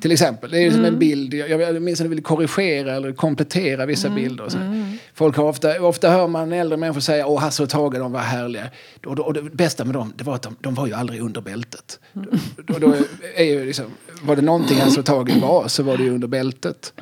Till 0.00 0.12
exempel, 0.12 0.50
det 0.50 0.58
är 0.58 0.70
som 0.70 0.84
en 0.84 0.98
bild, 0.98 1.34
jag, 1.34 1.60
jag 1.60 1.82
minns 1.82 2.00
att 2.00 2.04
jag 2.04 2.10
ville 2.10 2.22
korrigera 2.22 2.94
eller 2.94 3.12
komplettera 3.12 3.86
vissa 3.86 4.10
bilder. 4.10 4.44
och 4.44 4.52
Så. 4.52 4.58
Folk 5.14 5.36
har 5.36 5.44
ofta, 5.44 5.82
ofta 5.82 6.10
hör 6.10 6.28
man 6.28 6.52
äldre 6.52 6.76
människor 6.76 7.00
säga 7.00 7.26
åh 7.26 7.40
Hasse 7.40 7.62
och 7.62 7.70
Tage 7.70 7.98
de 7.98 8.12
var 8.12 8.20
härliga. 8.20 8.68
Och, 9.06 9.18
och 9.18 9.34
det 9.34 9.42
bästa 9.42 9.84
med 9.84 9.94
dem 9.94 10.12
det 10.16 10.24
var 10.24 10.34
att 10.34 10.42
de, 10.42 10.56
de 10.60 10.74
var 10.74 10.86
ju 10.86 10.92
aldrig 10.92 11.20
under 11.20 11.40
bältet. 11.40 12.00
Då, 12.66 12.78
då 12.78 12.94
är 13.36 13.44
ju 13.44 13.64
liksom, 13.64 13.84
var 14.22 14.36
det 14.36 14.42
någonting 14.42 14.78
Hasse 14.78 15.00
och 15.00 15.06
Tage 15.06 15.36
var 15.42 15.68
så 15.68 15.82
var 15.82 15.96
det 15.96 16.02
ju 16.02 16.10
under 16.10 16.28
bältet. 16.28 16.92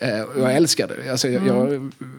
Eh, 0.00 0.08
jag 0.38 0.54
älskar 0.54 0.88
det. 0.88 1.10
Alltså, 1.10 1.28
jag, 1.28 1.46
jag 1.46 1.72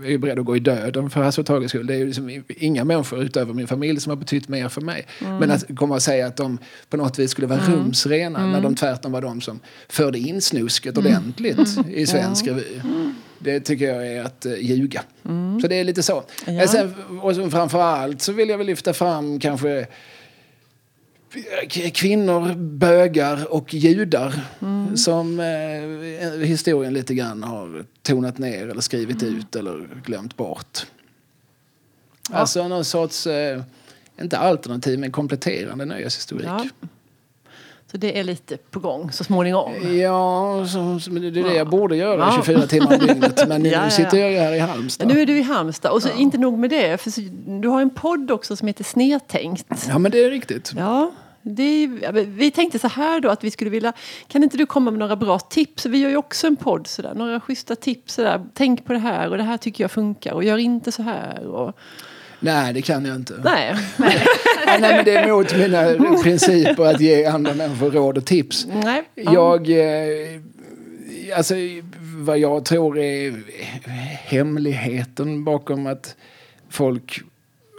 är 0.06 0.10
ju 0.10 0.18
beredd 0.18 0.40
att 0.40 0.46
gå 0.46 0.56
i 0.56 0.60
döden 0.60 1.10
för 1.10 1.24
Hasse 1.24 1.42
och 1.42 1.48
Tages 1.48 1.72
skull. 1.72 1.88
Det 1.88 1.94
är 1.94 1.98
ju 1.98 2.06
liksom 2.06 2.44
inga 2.48 2.86
människor 2.94 3.24
utöver 3.24 3.54
min 3.54 3.68
familj 3.68 4.00
som 4.00 4.10
har 4.10 4.18
betytt 4.18 4.48
mer 4.48 4.70
för 4.70 4.82
mig. 4.82 5.06
Men 5.20 5.52
att 5.52 5.66
komma 5.76 5.96
och 5.96 6.02
säga 6.02 6.28
att 6.28 6.38
de 6.38 6.58
på 6.90 6.98
något 6.98 7.20
vis 7.20 7.32
skulle 7.32 7.48
vara 7.48 7.60
rumsrena 7.60 8.48
när 8.48 8.62
de 8.62 8.76
tvärtom 8.76 9.12
var 9.12 9.22
de 9.22 9.42
som 9.42 9.60
förde 9.90 10.20
in 10.20 10.42
snusket 10.42 10.98
ordentligt 10.98 11.60
i 11.90 12.06
svensk 12.08 12.48
revy. 12.48 12.64
Det 13.40 13.60
tycker 13.60 13.94
jag 13.94 14.08
är 14.08 14.24
att 14.24 14.46
uh, 14.46 14.60
ljuga. 14.62 15.04
Så 15.62 15.68
det 15.68 15.76
är 15.76 15.84
lite 15.84 16.04
så. 16.04 16.24
Men 16.46 16.68
sen, 16.68 16.94
och 17.22 17.36
så 17.36 17.50
framför 17.50 17.82
allt 17.82 18.22
så 18.22 18.32
vill 18.32 18.50
jag 18.50 18.58
väl 18.58 18.68
lyfta 18.68 18.94
fram 18.94 19.40
kanske 19.40 19.88
k- 21.74 21.90
kvinnor, 21.94 22.54
bögar 22.56 23.54
och 23.54 23.74
judar 23.74 24.34
som 24.96 25.40
eh, 25.40 26.46
historien 26.48 26.94
lite 26.94 27.14
grann 27.14 27.44
har 27.44 27.86
tonat 28.02 28.38
ner 28.38 28.68
eller 28.68 28.82
skrivit 28.82 29.24
ut 29.24 29.56
eller 29.56 29.90
glömt 30.06 30.38
bort. 30.38 30.86
Alltså 32.32 32.68
någon 32.68 32.86
sorts, 32.86 33.28
eh, 33.28 33.62
inte 34.22 34.38
alternativ 34.38 35.00
men 35.00 35.12
kompletterande 35.12 35.86
nöjeshistorik. 35.86 36.46
Ja. 36.48 36.66
Så 37.92 37.98
det 37.98 38.20
är 38.20 38.24
lite 38.24 38.58
på 38.58 38.80
gång 38.80 39.12
så 39.12 39.24
småningom. 39.24 39.98
Ja, 40.00 40.66
så, 40.68 41.00
så, 41.00 41.12
men 41.12 41.22
det 41.22 41.40
är 41.40 41.44
det 41.44 41.54
jag 41.54 41.70
borde 41.70 41.96
göra 41.96 42.20
Ja. 42.20 42.44
24 42.46 42.68
timmar 42.68 42.94
om 42.94 43.08
dygnet. 43.08 43.44
Men 43.48 43.62
nu 43.64 43.70
Ja, 43.70 43.78
ja, 43.78 43.84
ja. 43.84 43.90
sitter 43.90 44.18
jag 44.18 44.42
här 44.42 44.54
i 44.54 44.58
Ja, 44.58 44.66
Halmstad. 44.66 45.08
nu 45.08 45.22
är 45.22 45.26
du 45.26 45.38
i 45.38 45.42
Halmstad. 45.42 45.92
Och 45.92 46.02
så 46.04 46.10
inte 46.18 46.38
nog 46.38 46.58
med 46.60 46.70
det, 46.70 47.02
för 47.02 47.12
så, 47.12 47.22
du 47.62 47.68
har 47.68 47.82
en 47.82 47.90
podd 47.90 48.32
också 48.32 48.56
som 48.56 48.68
heter 48.68 48.84
Snedtänkt. 48.84 49.86
Ja, 49.88 49.98
men 50.00 50.12
det 50.12 50.24
är 50.24 50.30
riktigt. 50.30 50.74
Ja, 50.78 51.12
är, 51.44 52.04
ja, 52.04 52.12
men 52.12 52.36
vi 52.36 52.52
tänkte 52.52 52.80
så 52.80 52.88
här 52.88 53.20
då 53.20 53.30
att 53.30 53.44
vi 53.44 53.52
skulle 53.52 53.70
vilja, 53.70 53.94
kan 54.28 54.44
inte 54.44 54.58
du 54.58 54.66
komma 54.66 54.92
med 54.92 55.00
några 55.00 55.16
bra 55.16 55.40
tips? 55.40 55.86
Vi 55.86 55.98
gör 55.98 56.10
ju 56.10 56.18
också 56.18 56.48
en 56.48 56.56
podd 56.56 56.88
sådär, 56.88 57.14
några 57.14 57.40
schyssta 57.40 57.76
tips 57.76 58.14
sådär. 58.14 58.46
Tänk 58.54 58.86
på 58.86 58.94
det 58.94 59.00
här 59.00 59.30
och 59.30 59.38
det 59.38 59.44
här 59.44 59.58
tycker 59.58 59.84
jag 59.84 59.92
funkar 59.92 60.34
och 60.34 60.44
gör 60.44 60.58
inte 60.58 60.92
så 60.92 61.04
här. 61.04 61.46
Och, 61.46 61.78
Nej, 62.44 62.74
det 62.74 62.82
kan 62.82 63.06
jag 63.06 63.16
inte. 63.16 63.34
nej, 63.44 63.76
Nej, 63.98 64.82
men 64.82 65.06
det 65.06 65.16
är 65.16 65.28
mot 65.28 65.56
mina 65.58 66.14
principer 66.24 66.86
att 66.86 67.02
ge 67.02 67.26
andra 67.26 67.54
människor 67.54 67.92
råd 67.92 68.18
och 68.18 68.26
tips. 68.26 68.68
nej. 68.84 69.04
Jag... 69.16 69.70
Eh, 69.70 70.40
alltså, 71.38 71.54
vad 72.16 72.38
jag 72.38 72.66
tror 72.66 73.00
är 73.00 73.44
hemligheten 74.24 75.44
bakom 75.44 75.88
att 75.88 76.16
folk 76.70 77.22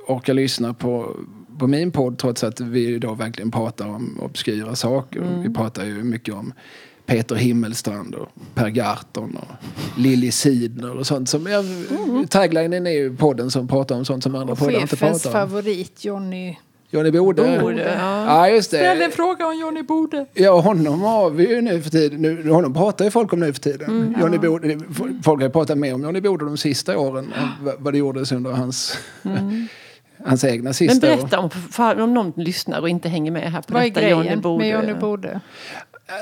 orkar 0.07 0.35
lyssna 0.35 0.75
på, 0.75 1.17
på 1.59 1.67
min 1.67 1.93
podd 1.93 2.19
trots 2.19 2.45
att 2.45 2.61
vi 2.61 2.99
då 2.99 3.15
verkligen 3.15 3.51
pratar 3.51 3.87
om 3.89 4.19
obskyra 4.23 4.75
saker. 4.75 5.43
Vi 5.43 5.55
pratar 5.55 5.85
ju 5.85 6.05
mycket 6.05 6.35
om 6.35 6.53
Peter 7.07 7.35
Himmelstrand 7.35 8.15
och 8.15 8.29
Per 8.55 8.69
Gahrton 8.69 9.37
och 9.37 9.49
Lilly 9.99 10.31
Sidner 10.31 10.97
och 10.99 11.07
sånt. 11.07 11.29
Som, 11.29 11.47
jag, 11.47 11.65
Taglinen 12.31 12.87
är 12.87 12.91
ju 12.91 13.17
podden 13.17 13.51
som 13.51 13.69
pratar 13.69 13.95
om 13.97 14.05
sånt 14.05 14.23
som 14.23 14.35
andra 14.35 14.55
poddar 14.55 14.73
inte 14.81 14.97
Chefens 14.97 15.23
pratar 15.23 15.43
om. 15.43 15.49
favorit, 15.51 16.05
Johnny. 16.05 16.57
Johnny 16.91 17.11
Bode. 17.11 17.59
Borde, 17.61 17.83
ja. 17.99 18.25
Ja, 18.27 18.49
just 18.49 18.71
det. 18.71 18.77
Ställ 18.77 19.03
en 19.03 19.11
fråga 19.11 19.47
om 19.47 19.59
Johnny 19.61 19.83
Bode. 19.83 20.27
Ja, 20.35 20.61
honom 20.61 21.01
har 21.01 21.31
vi 21.31 21.49
ju 21.49 21.61
nu 21.61 21.83
för 21.83 21.91
tiden. 21.91 22.23
Nu, 22.23 22.51
honom 22.51 22.75
pratar 22.75 23.05
ju 23.05 23.11
folk 23.11 23.33
om 23.33 23.41
nu 23.41 23.53
för 23.53 23.61
tiden. 23.61 24.17
Johnny 24.21 24.39
Bode, 24.39 24.79
folk 25.25 25.43
har 25.43 25.49
pratat 25.49 25.79
mer 25.79 25.95
om 25.95 26.03
Johnny 26.03 26.21
Bode 26.21 26.45
de 26.45 26.57
sista 26.57 26.99
åren 26.99 27.33
än 27.37 27.75
vad- 27.79 27.93
det 27.93 27.99
gjordes 27.99 28.33
under 28.33 28.51
hans, 28.51 28.99
hans 30.25 30.45
egna 30.45 30.65
Men 30.65 30.75
sista 30.75 31.13
år. 31.13 31.17
berätta 31.17 31.39
om, 31.39 31.51
om 32.03 32.15
någon 32.15 32.33
lyssnar 32.37 32.81
och 32.81 32.89
inte 32.89 33.09
hänger 33.09 33.31
med 33.31 33.53
här 33.53 33.63
på 33.63 33.75
Vad 33.75 33.83
är 33.83 33.87
detta 33.87 34.01
grejen 34.01 34.19
Johnny 34.19 34.37
Bode. 34.37 34.65
med 34.65 34.73
Johnny 34.73 34.95
Bode? 35.01 35.41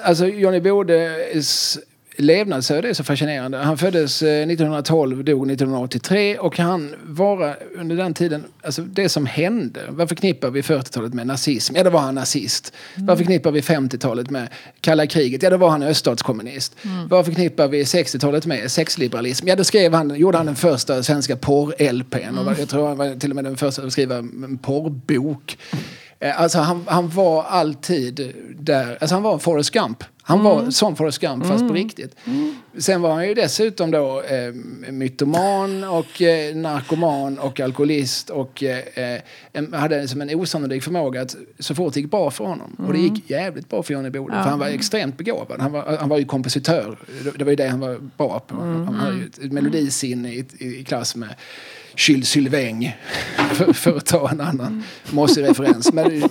Alltså 0.05 0.27
Johnny 0.27 0.61
Bodes 0.61 1.79
levnadsöde 2.17 2.89
är 2.89 2.95
så 2.95 3.05
fascinerande. 3.05 3.59
Han 3.59 3.79
föddes 3.79 4.23
eh, 4.23 4.29
1912, 4.29 5.25
dog 5.25 5.51
1983 5.51 6.39
och 6.39 6.59
han 6.59 6.95
var 7.05 7.57
under 7.79 7.97
den 7.97 8.15
tiden, 8.15 8.45
alltså 8.63 8.83
det 8.83 9.09
som 9.09 9.27
hände, 9.27 9.81
vad 9.89 10.09
förknippar 10.09 10.51
vi 10.51 10.61
40-talet 10.61 11.15
med 11.15 11.27
nazism? 11.27 11.77
Ja, 11.77 11.85
då 11.85 11.91
var 11.91 12.01
han 12.01 12.15
nazist. 12.15 12.73
Vad 12.97 13.19
förknippar 13.19 13.51
vi 13.51 13.61
50-talet 13.61 14.31
med 14.31 14.49
kalla 14.81 15.07
kriget? 15.07 15.43
Ja, 15.43 15.51
då 15.51 15.57
var 15.57 15.71
han 15.71 15.83
öststatskommunist. 15.83 16.77
Vad 17.11 17.25
förknippar 17.25 17.69
vi 17.69 17.83
60-talet 17.83 18.47
med 18.47 18.71
sexliberalism? 18.71 19.49
Ja, 19.49 19.57
då 19.57 19.65
skrev 19.65 19.95
han, 19.95 20.15
gjorde 20.17 20.37
han 20.37 20.47
den 20.47 20.57
första 20.57 21.03
svenska 21.03 21.37
porr-LPn 21.37 22.39
och 22.39 22.45
var- 22.45 22.57
jag 22.59 22.69
tror 22.69 22.89
han 22.89 22.97
var 22.97 23.15
till 23.21 23.31
och 23.31 23.37
med 23.37 23.45
den 23.45 23.57
första 23.57 23.83
att 23.83 23.93
skriva 23.93 24.17
en 24.17 24.59
porrbok. 24.63 25.59
Eh, 25.73 25.79
Alltså 26.23 26.59
han, 26.59 26.85
han 26.87 27.09
var 27.09 27.45
alltid 27.45 28.35
där. 28.59 28.99
Alltså 29.01 29.15
han 29.15 29.23
var 29.23 29.33
en 29.33 29.41
Forrest 29.41 29.71
Gump. 29.71 30.05
Han 30.25 30.45
var 30.45 30.71
som 30.71 30.97
Forrest 30.97 31.19
Gump 31.19 31.47
fast 31.47 31.69
på 31.69 31.75
riktigt. 31.75 32.17
Sen 32.79 33.03
var 33.03 33.15
han 33.15 33.29
ju 33.29 33.35
dessutom 33.35 33.91
då 33.91 34.23
eh, 34.23 34.53
mytoman 34.93 35.85
och 35.85 36.23
eh, 36.23 36.57
narkoman 36.57 37.39
och 37.39 37.61
alkoholist 37.61 38.31
och 38.31 38.63
eh, 38.63 39.21
en, 39.53 39.73
hade 39.75 40.09
som 40.09 40.21
en 40.21 40.35
osannolik 40.35 40.83
förmåga 40.83 41.23
att 41.23 41.37
så 41.59 41.75
fort 41.75 41.95
det 41.95 42.01
gick 42.01 42.11
bra 42.11 42.31
för 42.31 42.45
honom 42.45 42.77
och 42.87 42.93
det 42.93 42.99
gick 42.99 43.31
jävligt 43.31 43.69
bra 43.69 43.83
för 43.83 43.95
Johnny 43.95 44.11
Bode 44.11 44.33
för 44.33 44.51
han 44.51 44.59
var 44.59 44.67
extremt 44.67 45.19
begåvad. 45.19 45.61
Han 45.61 45.73
var, 45.73 45.97
han 45.97 46.09
var 46.09 46.19
ju 46.19 46.25
kompositör. 46.25 46.99
Det, 47.25 47.31
det 47.31 47.45
var 47.45 47.51
ju 47.51 47.57
det 47.57 47.69
han 47.69 47.81
var 47.81 47.99
bra 48.17 48.41
på. 48.47 48.55
Han 48.55 48.95
hade 48.95 49.17
ju 49.17 49.27
ett, 49.27 49.39
ett 49.39 49.53
melodisinne 49.53 50.33
i, 50.33 50.45
i, 50.59 50.77
i 50.77 50.85
klass 50.85 51.17
med 51.17 51.35
Jules 51.97 52.29
Sylvain 52.29 52.91
för, 53.55 53.73
för 53.73 53.97
att 53.97 54.07
ta 54.07 54.31
en 54.31 54.41
annan 54.41 54.85
mossig 55.11 55.43
referens. 55.43 55.93
Men, 55.93 56.23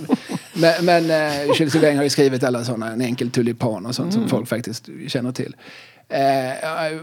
men, 0.53 0.85
men 0.85 1.09
eh, 1.09 1.45
Jules 1.59 1.73
Sylvain 1.73 1.97
har 1.97 2.03
ju 2.03 2.09
skrivit 2.09 2.43
alla 2.43 2.63
sådana, 2.63 2.91
En 2.91 3.01
enkel 3.01 3.31
tulipan 3.31 3.85
och 3.85 3.95
sånt 3.95 4.13
som 4.13 4.29
folk 4.29 4.47
faktiskt 4.47 4.89
känner 5.07 5.31
till. 5.31 5.55
Eh, 6.09 7.01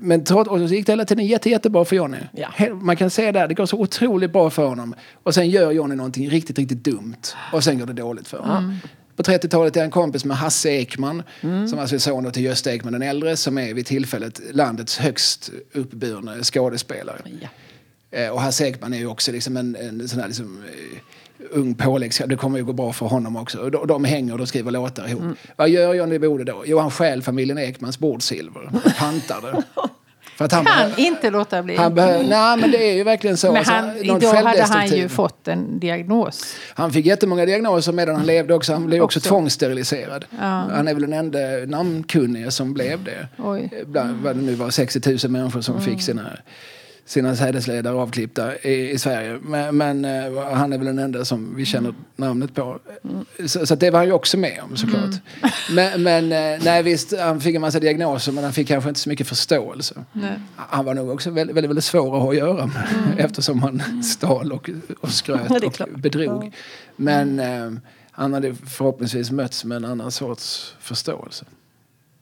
men 0.00 0.24
trots, 0.24 0.50
och 0.50 0.58
så 0.58 0.74
gick 0.74 0.86
det 0.86 0.92
hela 0.92 1.04
tiden 1.04 1.26
jätte, 1.26 1.50
jättebra 1.50 1.84
för 1.84 1.96
Johnny. 1.96 2.18
Ja. 2.32 2.48
Man 2.74 2.96
kan 2.96 3.10
se 3.10 3.32
där, 3.32 3.48
det 3.48 3.54
går 3.54 3.66
så 3.66 3.80
otroligt 3.80 4.32
bra 4.32 4.50
för 4.50 4.66
honom. 4.66 4.94
Och 5.22 5.34
sen 5.34 5.50
gör 5.50 5.72
Johnny 5.72 5.94
någonting 5.94 6.30
riktigt, 6.30 6.58
riktigt 6.58 6.84
dumt. 6.84 7.16
Och 7.52 7.64
sen 7.64 7.78
går 7.78 7.86
det 7.86 7.92
dåligt 7.92 8.28
för 8.28 8.38
honom. 8.38 8.78
På 9.16 9.22
30-talet 9.22 9.76
är 9.76 9.80
han 9.80 9.90
kompis 9.90 10.24
med 10.24 10.36
Hasse 10.36 10.70
Ekman, 10.70 11.22
som 11.40 11.78
alltså 11.78 11.94
är 11.94 11.98
son 11.98 12.32
till 12.32 12.44
Gösta 12.44 12.74
Ekman 12.74 12.92
den 12.92 13.02
äldre, 13.02 13.36
som 13.36 13.58
är 13.58 13.74
vid 13.74 13.86
tillfället 13.86 14.40
landets 14.52 14.98
högst 14.98 15.50
uppburna 15.72 16.42
skådespelare. 16.42 17.18
Ja. 17.40 17.48
Eh, 18.10 18.28
och 18.28 18.40
Hasse 18.40 18.66
Ekman 18.68 18.92
är 18.94 18.98
ju 18.98 19.06
också 19.06 19.32
liksom 19.32 19.56
en, 19.56 19.76
en 19.76 20.08
sån 20.08 20.20
här 20.20 20.26
liksom, 20.26 20.62
eh, 20.66 20.98
ung 21.50 21.74
påläggs... 21.74 22.22
Det 22.26 22.36
kommer 22.36 22.58
ju 22.58 22.64
gå 22.64 22.72
bra 22.72 22.92
för 22.92 23.06
honom 23.06 23.36
också. 23.36 23.58
Och 23.58 23.70
de, 23.70 23.86
de 23.86 24.04
hänger 24.04 24.32
och 24.32 24.38
de 24.38 24.46
skriver 24.46 24.70
låtar 24.70 25.08
ihop. 25.08 25.22
Vad 25.56 25.68
gör 25.68 25.94
Johnny 25.94 26.18
Bode 26.18 26.44
då? 26.44 26.62
Jo, 26.66 26.78
han 26.78 26.90
stjäl 26.90 27.22
familjen 27.22 27.58
Ekmans 27.58 27.98
bordsilver. 27.98 28.70
Pantar 28.98 29.40
det. 29.42 29.62
För 30.36 30.44
att 30.44 30.52
han 30.52 30.64
Kan 30.64 30.98
inte 30.98 31.30
låta 31.30 31.62
bli. 31.62 31.76
han 31.76 31.94
behöver, 31.94 32.24
nej 32.28 32.56
men 32.56 32.70
det 32.70 32.90
är 32.90 32.94
ju 32.94 33.04
verkligen 33.04 33.36
så. 33.36 33.46
Men 33.46 33.56
Alltså, 33.56 33.72
han, 33.72 33.86
någon 33.88 34.16
idag 34.22 34.34
hade 34.34 34.62
han 34.62 34.86
ju 34.88 35.08
fått 35.08 35.48
en 35.48 35.78
diagnos. 35.78 36.54
Han 36.74 36.92
fick 36.92 37.06
jättemånga 37.06 37.46
diagnoser 37.46 37.92
medan 37.92 38.16
han 38.16 38.26
levde 38.26 38.54
också. 38.54 38.72
Han 38.72 38.86
blev 38.86 39.02
också, 39.02 39.18
Också. 39.18 39.28
tvångssteriliserad. 39.28 40.24
Han 40.38 40.88
är 40.88 40.94
väl 40.94 41.02
den 41.02 41.12
enda 41.12 41.38
namnkunnige 41.66 42.50
som 42.50 42.72
blev 42.74 43.04
det. 43.04 43.28
Oj. 43.38 43.70
Bland, 43.86 44.22
vad 44.22 44.36
det 44.36 44.42
nu 44.42 44.54
var, 44.54 44.70
60 44.70 45.10
000 45.24 45.32
människor 45.32 45.60
som 45.60 45.80
fick 45.80 46.02
sina, 46.02 46.22
sina 47.08 47.36
sädesledare 47.36 47.94
avklippta 47.94 48.56
i, 48.58 48.90
i 48.90 48.98
Sverige. 48.98 49.38
Men, 49.42 49.76
men 49.76 50.04
eh, 50.04 50.44
han 50.52 50.72
är 50.72 50.78
väl 50.78 50.86
den 50.86 50.98
enda 50.98 51.24
som 51.24 51.56
vi 51.56 51.64
känner 51.64 51.94
namnet 52.16 52.54
på. 52.54 52.78
Så, 53.46 53.66
så 53.66 53.74
att 53.74 53.80
det 53.80 53.90
var 53.90 53.98
han 53.98 54.06
ju 54.06 54.12
också 54.12 54.36
med 54.36 54.60
om 54.62 54.76
såklart. 54.76 55.14
Men, 55.70 56.02
men 56.02 56.32
eh, 56.32 56.64
nej 56.64 56.82
visst, 56.82 57.18
han 57.18 57.40
fick 57.40 57.54
en 57.54 57.60
massa 57.60 57.80
diagnoser 57.80 58.32
men 58.32 58.44
han 58.44 58.52
fick 58.52 58.68
kanske 58.68 58.88
inte 58.88 59.00
så 59.00 59.08
mycket 59.08 59.26
förståelse. 59.26 60.04
Nej. 60.12 60.40
Han 60.56 60.84
var 60.84 60.94
nog 60.94 61.10
också 61.10 61.30
väldigt, 61.30 61.56
väldigt, 61.56 61.70
väldigt 61.70 61.84
svår 61.84 62.16
att 62.16 62.22
ha 62.22 62.30
att 62.30 62.36
göra 62.36 62.66
med 62.66 63.14
eftersom 63.24 63.62
han 63.62 64.02
stal 64.02 64.52
och, 64.52 64.70
och 65.00 65.10
skröt 65.10 65.64
och 65.64 65.88
bedrog. 65.98 66.54
Men 66.96 67.40
eh, 67.40 67.70
han 68.10 68.32
hade 68.32 68.54
förhoppningsvis 68.54 69.30
mötts 69.30 69.64
med 69.64 69.76
en 69.76 69.84
annan 69.84 70.10
sorts 70.10 70.74
förståelse. 70.80 71.44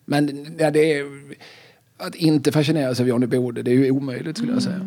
Men 0.05 0.57
ja, 0.59 0.70
det 0.70 0.92
är, 0.92 1.05
att 1.96 2.14
inte 2.14 2.52
fascineras 2.52 3.00
av 3.00 3.09
Johnny 3.09 3.26
Bode, 3.26 3.62
det 3.62 3.70
är 3.70 3.74
ju 3.74 3.90
omöjligt 3.90 4.38
skulle 4.38 4.52
jag 4.52 4.62
säga. 4.62 4.80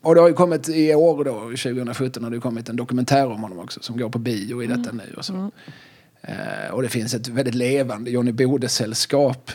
Och 0.00 0.14
det 0.14 0.20
har 0.20 0.28
ju 0.28 0.34
kommit 0.34 0.68
i 0.68 0.94
år 0.94 1.24
då, 1.24 1.40
2017, 1.40 2.24
har 2.24 2.30
det 2.30 2.40
kommit 2.40 2.68
en 2.68 2.76
dokumentär 2.76 3.26
om 3.26 3.42
honom 3.42 3.58
också 3.58 3.80
som 3.82 3.98
går 3.98 4.08
på 4.08 4.18
bio 4.18 4.62
i 4.62 4.66
detta 4.66 4.92
nu. 4.92 5.14
Och, 5.16 5.24
så. 5.24 5.50
Eh, 6.22 6.70
och 6.74 6.82
det 6.82 6.88
finns 6.88 7.14
ett 7.14 7.28
väldigt 7.28 7.54
levande 7.54 8.10
Johnny 8.10 8.32
Bode-sällskap. 8.32 9.50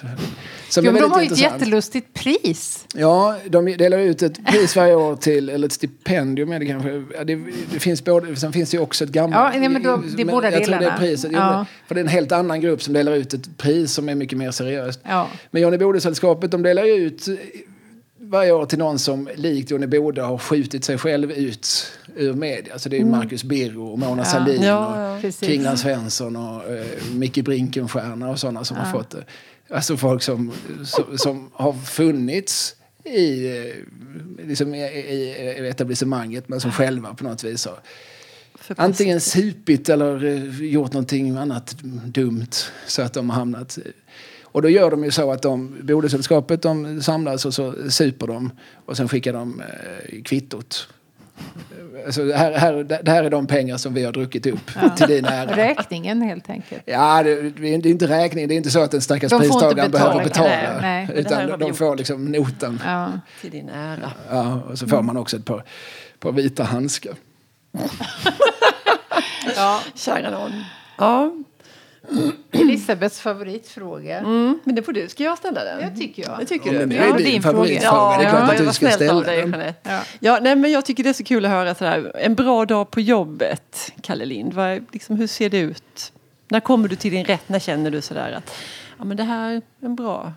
Jo, 0.78 0.92
de 0.92 1.12
har 1.12 1.22
ju 1.22 1.28
ett 1.28 1.38
jättelustigt 1.38 2.14
pris. 2.14 2.86
Ja, 2.96 3.38
de 3.50 3.66
delar 3.66 3.98
ut 4.00 4.22
ett 4.22 4.46
pris 4.46 4.76
varje 4.76 4.96
år 4.96 5.16
till, 5.16 5.50
eller 5.50 5.68
ett 5.68 5.74
stipendium 5.74 6.52
är 6.52 6.60
det 6.60 6.66
kanske. 6.66 6.90
Det, 7.24 7.36
det 7.72 7.80
finns 7.80 8.04
både, 8.04 8.36
sen 8.36 8.54
finns 8.54 8.70
det 8.72 8.78
ju 8.78 8.84
också 8.84 9.04
ett 9.04 9.10
gammalt... 9.10 9.54
Ja, 9.54 9.60
nej, 9.60 9.70
men 9.70 9.84
då- 9.84 10.04
det 10.16 10.22
är 10.22 10.26
båda 10.26 10.52
jag 10.52 10.64
tror 10.64 10.72
det 10.72 10.76
är 10.76 10.80
delarna. 10.80 10.98
priset. 10.98 11.32
Ja. 11.32 11.66
För 11.88 11.96
det 11.96 12.02
är 12.02 12.04
en 12.04 12.08
helt 12.10 12.32
annan 12.32 12.62
grupp 12.62 12.84
som 12.84 12.94
delar 12.94 13.12
ut 13.14 13.34
ett 13.34 13.58
pris 13.58 13.94
som 13.94 14.10
är 14.10 14.16
mycket 14.16 14.38
mer 14.38 14.52
seriöst. 14.52 15.00
Ja. 15.04 15.28
Men 15.52 15.62
Johnny 15.62 15.78
Bode-sällskapet, 15.78 16.52
de 16.52 16.64
delar 16.64 16.84
ju 16.84 16.94
ut 16.94 17.28
varje 18.34 18.52
år 18.52 18.66
till 18.66 18.80
någon 18.80 19.00
som 19.00 19.30
likt 19.36 19.72
Johnny 19.72 19.88
Bode 19.88 20.22
har 20.22 20.38
skjutit 20.38 20.86
sig 20.86 20.98
själv 20.98 21.32
ut 21.32 21.92
ur 22.16 22.34
media. 22.34 22.80
Så 22.80 22.90
det 22.90 22.96
är 22.96 23.00
ju 23.00 23.06
Marcus 23.06 23.44
Birro 23.44 23.88
och 23.88 24.00
Mona 24.00 24.26
Sahlin 24.26 24.56
Mm. 24.56 24.68
Ja, 24.68 25.20
ja. 25.22 25.28
och. 25.28 25.40
Kringland 25.40 25.80
Svensson 25.80 26.36
och 26.36 26.72
uh, 26.72 27.14
Micke 27.14 27.44
Brinkenstierna 27.44 28.30
och 28.30 28.40
sådana 28.40 28.64
som 28.64 28.78
har 28.78 28.92
fått 28.92 29.10
det. 29.10 29.24
Alltså 29.70 29.98
folk 29.98 30.24
som, 30.24 30.52
som, 30.84 31.18
som 31.18 31.52
har 31.54 31.74
funnits 31.74 32.76
i, 33.04 33.58
eh, 33.58 34.46
liksom 34.48 34.76
i, 34.76 34.82
i, 34.82 35.68
etablissemanget 35.70 36.50
men 36.50 36.60
som 36.60 36.72
själva 36.72 37.14
på 37.14 37.24
något 37.24 37.44
vis 37.44 37.66
har 37.66 37.80
antingen 38.78 39.22
supit 39.22 39.90
eller 39.90 40.26
eh, 40.26 40.66
gjort 40.66 40.94
någonting 40.94 41.38
annat 41.38 41.76
dumt 42.06 42.52
så 42.88 43.02
att 43.02 43.14
de 43.14 43.30
har 43.30 43.38
hamnat... 43.38 43.78
Och 44.54 44.62
då 44.62 44.70
gör 44.70 44.92
de 44.92 45.04
ju 45.04 45.12
så 45.12 45.32
att 45.32 45.42
de, 45.42 45.78
Bodesällskapet 45.82 46.62
de 46.62 47.02
samlas 47.02 47.46
och 47.46 47.54
så 47.54 47.74
super 47.90 48.28
de 48.28 48.52
och 48.86 48.98
sen 48.98 49.10
skickar 49.10 49.34
de 49.34 49.62
eh, 49.62 50.22
kvittot. 50.24 50.88
Alltså, 52.06 52.24
det, 52.24 52.36
här, 52.36 52.52
här, 52.52 52.74
det 53.04 53.12
här 53.12 53.24
är 53.24 53.30
de 53.30 53.48
pengar 53.48 53.78
som 53.78 53.94
vi 53.94 54.04
har 54.04 54.12
druckit 54.12 54.46
upp 54.46 54.72
till 54.98 55.08
din 55.08 55.26
ära. 55.26 55.56
Räkningen 55.56 56.22
helt 56.22 56.50
enkelt. 56.50 56.84
Ja, 56.86 57.24
det, 57.24 57.50
det 57.50 57.68
är 57.68 57.86
inte 57.86 58.08
räkning. 58.08 58.48
Det 58.48 58.54
är 58.54 58.58
inte 58.58 58.72
så 58.72 58.82
att 58.82 58.92
den 58.92 59.02
stackars 59.02 59.32
De 59.32 59.40
pristagaren 59.40 59.92
behöver 59.92 60.24
betala. 60.24 60.50
nej, 60.50 60.78
nej. 60.82 61.10
Utan 61.16 61.60
de 61.60 61.68
gjort. 61.68 61.78
får 61.78 61.96
liksom 61.96 62.26
notan. 62.26 62.80
Ja. 62.86 63.12
Till 63.42 63.52
din 63.52 63.70
ära. 63.70 64.12
Ja, 64.30 64.62
och 64.70 64.80
så 64.80 64.88
får 64.88 65.02
man 65.02 65.18
också 65.18 65.38
ett 65.38 65.46
par, 65.46 65.64
par 66.20 66.32
vita 66.32 66.64
handskar. 66.64 67.14
Ja. 69.56 69.82
Kära 69.96 70.30
någon. 70.30 70.52
Ja, 70.98 71.32
Elisabeths 72.52 73.20
favoritfråga. 73.20 74.20
mm, 74.20 74.60
men 74.64 74.76
det 74.76 74.84
får 74.84 74.94
du. 74.94 75.10
Ska 75.10 75.24
jag 75.24 75.38
ställa 75.38 75.64
den? 75.64 75.80
Det 75.80 76.00
tycker 76.00 76.24
jag. 76.24 76.40
Det 76.40 76.46
tycker 76.46 76.66
Ja, 76.68 76.72
du? 76.74 76.80
men 76.80 76.90
det 76.90 76.96
Ja, 76.96 77.04
är 77.14 77.18
din 77.18 77.26
din 77.26 77.42
fråga. 77.42 77.54
favoritfråga. 77.54 78.18
Det 78.18 78.24
är 78.26 78.30
klart 78.30 78.44
Ja, 78.48 78.52
att 78.52 78.58
det 78.58 78.66
du 78.66 78.74
ska 78.74 78.90
ställa 78.90 79.22
dig, 79.22 79.42
den. 79.42 79.74
Ja. 79.84 80.00
Ja, 80.20 80.40
nej, 80.42 80.56
men 80.56 80.72
jag 80.72 80.86
tycker 80.86 81.04
det 81.04 81.10
är 81.10 81.14
så 81.14 81.24
kul 81.24 81.46
att 81.46 81.52
höra 81.52 81.76
sådär. 81.76 82.12
En 82.16 82.36
bra 82.36 82.66
dag 82.66 82.92
på 82.92 83.02
jobbet, 83.02 83.92
Kalle 84.02 84.26
Lind. 84.26 84.54
Vad, 84.54 84.66
är- 84.68 84.84
liksom, 84.92 85.16
hur 85.16 85.28
ser 85.28 85.50
det 85.50 85.60
ut? 85.60 86.12
När 86.50 86.60
kommer 86.60 86.88
du 86.88 86.96
till 86.96 87.12
din 87.12 87.26
rätt? 87.26 87.50
När 87.50 87.60
känner 87.60 87.92
du 87.92 88.02
sådär 88.02 88.32
att 88.32 88.54
ja, 88.98 89.04
men 89.06 89.18
det 89.18 89.24
här 89.24 89.52
är 89.52 89.62
en 89.82 89.96
bra... 89.96 90.34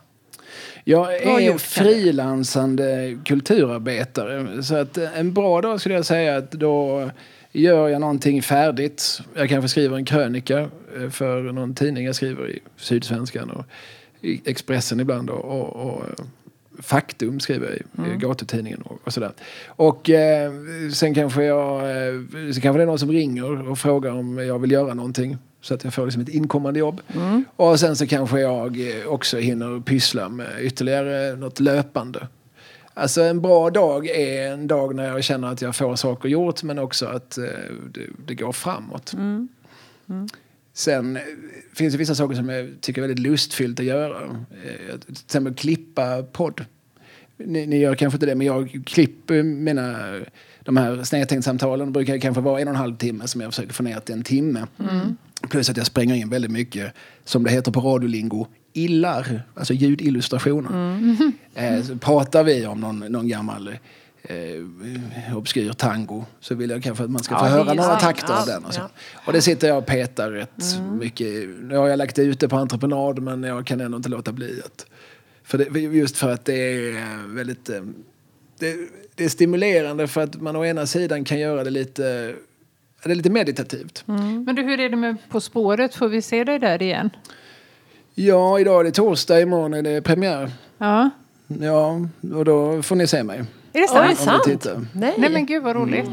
Jag 0.85 1.15
är 1.15 1.59
frilansande 1.59 3.19
kulturarbetare. 3.25 4.63
Så 4.63 4.75
att 4.77 4.99
en 4.99 5.33
bra 5.35 5.61
dag 5.61 5.81
skulle 5.81 5.95
jag 5.95 6.07
säga 6.07 6.37
att 6.37 6.51
då 6.51 7.11
gör 7.53 7.89
jag 7.89 8.01
någonting 8.01 8.43
färdigt. 8.43 9.21
Jag 9.35 9.49
kanske 9.49 9.69
skriver 9.69 9.97
en 9.97 10.05
krönika 10.05 10.71
eh, 10.97 11.11
för 11.11 11.43
någon 11.43 11.75
tidning. 11.75 12.07
Jag 12.07 12.15
skriver 12.15 12.51
i 12.51 12.59
Sydsvenskan 12.77 13.51
och 13.51 13.65
i 14.21 14.43
Expressen 14.45 15.01
ibland. 15.01 15.31
Och, 15.31 15.45
och, 15.45 15.87
och 15.87 16.05
eh, 16.05 16.25
Faktum 16.79 17.41
skriver 17.41 17.67
jag 17.67 18.07
i, 18.07 18.15
i 18.15 18.17
gatutidningen 18.17 18.83
och, 18.83 18.99
och 19.05 19.13
sådär. 19.13 19.33
Och 19.67 20.11
eh, 20.11 20.53
sen 20.93 21.15
kanske 21.15 21.45
jag... 21.45 21.81
Eh, 21.81 22.15
så 22.55 22.61
kanske 22.61 22.79
det 22.79 22.83
är 22.83 22.87
någon 22.87 22.99
som 22.99 23.13
ringer 23.13 23.69
och 23.69 23.79
frågar 23.79 24.13
om 24.13 24.39
jag 24.39 24.59
vill 24.59 24.71
göra 24.73 24.95
någonting. 24.95 25.37
Så 25.61 25.75
att 25.75 25.85
jag 25.85 25.95
får 25.95 26.05
liksom 26.05 26.23
ett 26.23 26.29
inkommande 26.29 26.81
jobb. 26.81 27.01
Och 27.57 27.81
sen 27.81 27.97
så 27.97 28.07
kanske 28.07 28.41
jag 28.41 28.81
eh, 28.81 29.07
också 29.07 29.39
hinner 29.39 29.81
pyssla 29.81 30.29
med 30.29 30.47
ytterligare 30.61 31.37
något 31.37 31.61
löpande. 31.61 32.27
Alltså 32.99 33.23
en 33.23 33.41
bra 33.41 33.71
dag 33.71 34.07
är 34.07 34.53
en 34.53 34.67
dag 34.67 34.95
när 34.95 35.05
jag 35.05 35.25
känner 35.25 35.49
att 35.49 35.63
jag 35.63 35.77
får 35.77 35.97
saker 35.97 36.29
gjort 36.29 36.63
men 36.63 36.79
också 36.79 37.07
att 37.07 37.39
eh, 37.39 37.45
det, 37.91 38.01
det 38.27 38.35
går 38.35 38.53
framåt. 38.53 39.13
Sen 40.73 41.17
eh, 41.17 41.23
finns 41.75 41.93
det 41.95 41.99
vissa 41.99 42.15
saker 42.15 42.35
som 42.35 42.49
jag 42.49 42.71
tycker 42.81 43.03
är 43.03 43.07
väldigt 43.09 43.27
lustfyllt 43.27 43.81
att 43.81 43.87
göra. 43.87 44.23
Eh, 44.65 44.99
Till 44.99 45.13
exempel 45.25 45.55
klippa 45.55 46.23
podd. 46.23 46.65
Ni, 47.37 47.67
ni 47.67 47.79
gör 47.79 47.95
kanske 47.95 48.17
inte 48.17 48.27
det, 48.27 48.35
men 48.35 48.47
jag 48.47 48.83
klipper 48.87 49.43
mina... 49.43 49.97
De 50.63 50.77
här 50.77 51.05
snedtänkt-samtalen 51.05 51.93
brukar 51.93 52.19
kanske 52.19 52.41
vara 52.41 52.61
en 52.61 52.69
och 52.69 52.75
en 52.75 52.81
halv 52.81 52.97
timme 52.97 53.29
som 53.29 53.41
jag 53.41 53.51
försöker 53.55 53.73
få 53.73 53.83
ner 53.83 54.01
till 54.01 54.15
en 54.15 54.23
timme. 54.23 54.67
Plus 55.51 55.71
att 55.71 55.77
jag 55.77 55.87
spränger 55.87 56.15
in 56.15 56.29
väldigt 56.31 56.51
mycket, 56.51 56.93
som 57.25 57.45
det 57.45 57.51
heter 57.51 57.73
på 57.73 57.81
radiolingo, 57.81 58.47
illar, 58.77 59.43
alltså 59.55 59.75
ljudillustrationer. 59.75 61.01
Eh, 61.55 61.83
så 61.83 61.97
pratar 61.97 62.45
vi 62.45 62.67
om 62.67 62.81
någon, 62.81 62.99
någon 62.99 63.29
gammal 63.29 63.69
eh, 64.23 65.37
obskyr 65.37 65.73
tango 65.73 66.25
så 66.41 66.55
vill 66.55 66.71
jag 66.71 66.83
kanske 66.83 67.05
att 67.05 67.11
man 67.11 67.23
ska 67.23 67.35
Ja, 67.35 67.39
få 67.39 67.45
höra 67.47 67.65
några 67.75 67.83
sant. 67.83 68.01
takter 68.01 68.33
av 68.33 68.45
Ja, 68.47 68.55
den. 68.55 68.65
Och, 68.65 68.75
så. 68.75 68.81
ja. 68.81 68.89
och 69.27 69.33
det 69.33 69.43
sitter 69.43 69.69
jag 69.69 69.79
och 69.79 69.87
petar 69.87 70.31
rätt 70.31 70.81
mycket. 71.01 71.27
Nu 71.63 71.77
har 71.77 71.89
jag 71.89 71.97
lagt 71.99 72.19
ut 72.19 72.41
det 72.41 72.49
på 72.49 72.57
entreprenad 72.57 73.23
men 73.23 73.43
jag 73.43 73.67
kan 73.67 73.81
ändå 73.81 73.97
inte 73.97 74.09
låta 74.09 74.33
bli 74.33 74.61
att... 74.65 74.87
För 75.45 75.59
det, 75.59 75.81
just 75.81 76.17
för 76.17 76.31
att 76.33 76.45
det 76.45 76.55
är 76.55 77.35
väldigt... 77.35 77.69
eh, 77.69 77.81
Det, 78.59 78.77
det 79.15 79.25
är 79.25 79.29
stimulerande 79.29 80.07
för 80.07 80.21
att 80.21 80.41
man 80.41 80.57
å 80.57 80.65
ena 80.65 80.87
sidan 80.87 81.25
kan 81.25 81.39
göra 81.39 81.65
det 81.65 81.71
lite... 81.71 82.35
Det 83.05 83.11
är 83.13 83.15
lite 83.15 83.31
meditativt. 83.31 84.03
Men 84.07 84.55
du, 84.55 84.63
hur 84.63 84.81
är 84.81 84.89
det 84.89 84.97
med 84.97 85.17
På 85.31 85.41
spåret? 85.41 85.95
Får 85.95 86.09
vi 86.09 86.23
se 86.23 86.45
dig 86.45 86.59
där 86.59 86.83
igen? 86.83 87.11
Ja, 88.19 88.61
idag 88.61 88.81
är 88.81 88.85
det 88.85 88.91
torsdag, 88.91 89.41
imorgon 89.41 89.75
är 89.75 89.83
det 89.83 90.03
premiär. 90.03 90.51
Ja. 90.79 91.11
Ja, 91.47 92.01
och 92.35 92.45
då 92.45 92.83
får 92.83 92.97
ni 92.97 93.07
se 93.07 93.23
mig. 93.23 93.45
Är 93.73 93.81
det 93.81 93.89
sant? 93.89 94.19
sant? 94.19 94.45
tittar. 94.45 94.87
Nej. 94.95 95.15
Nej 95.19 95.31
men 95.31 95.47
gud 95.47 95.63
vad 95.63 95.77
roligt. 95.77 96.11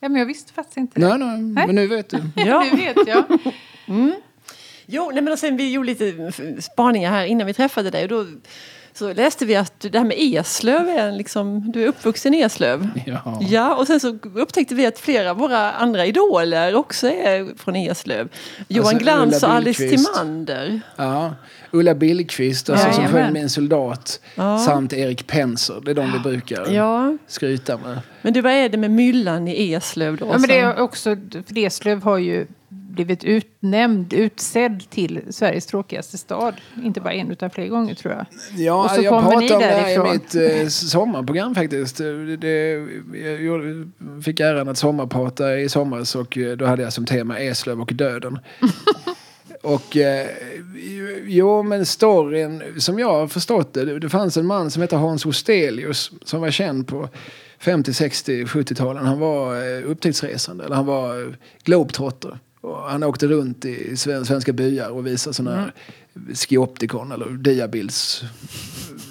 Ja, 0.00 0.08
men 0.08 0.16
jag 0.18 0.26
visste 0.26 0.52
faktiskt 0.52 0.76
inte 0.76 1.00
det. 1.00 1.16
Nej, 1.16 1.38
nej, 1.38 1.66
men 1.66 1.74
nu 1.74 1.86
vet 1.86 2.08
du. 2.10 2.18
Ja. 2.46 2.64
Nu 2.72 2.76
vet 2.76 2.96
jag. 3.06 3.24
Jo, 4.86 5.10
nej, 5.14 5.22
men 5.22 5.36
sen 5.36 5.56
vi 5.56 5.72
gjorde 5.72 5.86
lite 5.86 6.32
spaningar 6.60 7.10
här 7.10 7.24
innan 7.24 7.46
vi 7.46 7.54
träffade 7.54 7.90
dig. 7.90 8.02
Och 8.02 8.08
då 8.08 8.26
så 8.98 9.12
läste 9.12 9.46
vi 9.46 9.56
att 9.56 9.80
det 9.80 9.98
här 9.98 10.04
med 10.04 10.16
Eslöv 10.18 10.88
är 10.88 11.08
en 11.08 11.16
liksom, 11.16 11.72
du 11.72 11.82
är 11.82 11.86
uppvuxen 11.86 12.34
i 12.34 12.40
Eslöv. 12.40 12.88
Ja. 13.06 13.38
Ja, 13.40 13.74
och 13.76 13.86
sen 13.86 14.00
så 14.00 14.18
upptäckte 14.34 14.74
vi 14.74 14.86
att 14.86 14.98
flera 14.98 15.30
av 15.30 15.36
våra 15.36 15.72
andra 15.72 16.06
idoler 16.06 16.74
också 16.74 17.06
är 17.08 17.58
från 17.58 17.76
Eslöv. 17.76 18.28
Johan 18.68 18.86
Alltså, 18.88 19.02
Glans 19.04 19.42
och 19.42 19.50
Alice. 19.54 19.88
Timander. 19.88 20.80
Ja, 20.96 21.34
Ulla 21.70 21.94
Billqvist 21.94 22.70
alltså, 22.70 22.84
som 22.92 23.02
Jajamän. 23.02 23.24
sjöng 23.24 23.32
Min 23.32 23.48
soldat 23.50 24.20
Ja. 24.34 24.58
samt 24.58 24.92
Erik 24.92 25.26
Penser. 25.26 25.80
Det 25.84 25.90
är 25.90 25.94
de 25.94 26.12
vi 26.12 26.18
brukar 26.18 26.70
Ja, 26.72 27.16
skryta 27.26 27.76
med. 27.78 27.98
men 28.22 28.32
du, 28.32 28.40
vad 28.40 28.52
är 28.52 28.68
det 28.68 28.76
med 28.78 28.90
myllan 28.90 29.48
i 29.48 29.72
Eslöv 29.74 30.16
då? 30.16 30.26
Ja, 30.26 30.32
men 30.38 30.40
det 30.42 30.46
som- 30.46 30.54
är 30.70 30.80
också, 30.80 31.16
för 31.46 31.58
Eslöv 31.58 32.02
har 32.02 32.18
ju 32.18 32.46
blivit 33.04 33.24
utnämnd, 33.24 34.12
utsedd 34.12 34.90
till 34.90 35.20
Sveriges 35.30 35.66
tråkigaste 35.66 36.18
stad. 36.18 36.54
Inte 36.84 37.00
bara 37.00 37.12
en 37.12 37.30
utan 37.30 37.50
flera 37.50 37.68
gånger 37.68 37.94
tror 37.94 38.14
jag. 38.14 38.26
Ja, 38.56 38.84
Och 38.84 38.90
så 38.90 39.02
jag 39.02 39.10
kommer 39.10 39.30
pratade 39.30 39.54
om 39.54 39.60
det 39.60 39.66
här 39.66 39.82
därifrån. 39.82 40.06
i 40.06 40.12
mitt 40.12 40.62
eh, 40.62 40.68
sommarprogram 40.68 41.54
faktiskt. 41.54 41.96
Det, 41.96 42.36
det, 42.36 42.86
jag 43.40 43.90
fick 44.24 44.40
äran 44.40 44.68
att 44.68 44.78
sommarprata 44.78 45.58
i 45.58 45.68
somras 45.68 46.14
och 46.14 46.38
eh, 46.38 46.56
då 46.56 46.66
hade 46.66 46.82
jag 46.82 46.92
som 46.92 47.06
tema 47.06 47.38
Eslöv 47.38 47.80
och 47.80 47.92
döden. 47.94 48.38
och 49.62 49.96
eh, 49.96 50.26
jo, 51.26 51.62
men 51.62 51.86
storyn 51.86 52.62
som 52.78 52.98
jag 52.98 53.12
har 53.12 53.26
förstått 53.26 53.74
det, 53.74 53.84
det, 53.84 53.98
det 53.98 54.08
fanns 54.08 54.36
en 54.36 54.46
man 54.46 54.70
som 54.70 54.82
hette 54.82 54.96
Hans 54.96 55.26
Ostelius 55.26 56.10
som 56.24 56.40
var 56.40 56.50
känd 56.50 56.88
på 56.88 57.08
50, 57.58 57.94
60, 57.94 58.44
70-talen. 58.44 59.06
Han 59.06 59.18
var 59.18 59.54
eh, 59.56 59.90
upptäcktsresande, 59.90 60.64
eller 60.64 60.76
han 60.76 60.86
var 60.86 61.22
eh, 61.22 61.32
globetrotter. 61.62 62.38
Och 62.60 62.76
han 62.76 63.02
åkte 63.02 63.26
runt 63.26 63.64
i 63.64 63.96
sven- 63.96 64.24
svenska 64.26 64.52
byar 64.52 64.88
och 64.88 65.06
visade 65.06 65.34
sådana 65.34 65.56
här 65.56 65.72
skioptikon 66.34 67.12
eller 67.12 67.26
diabilds 67.30 68.24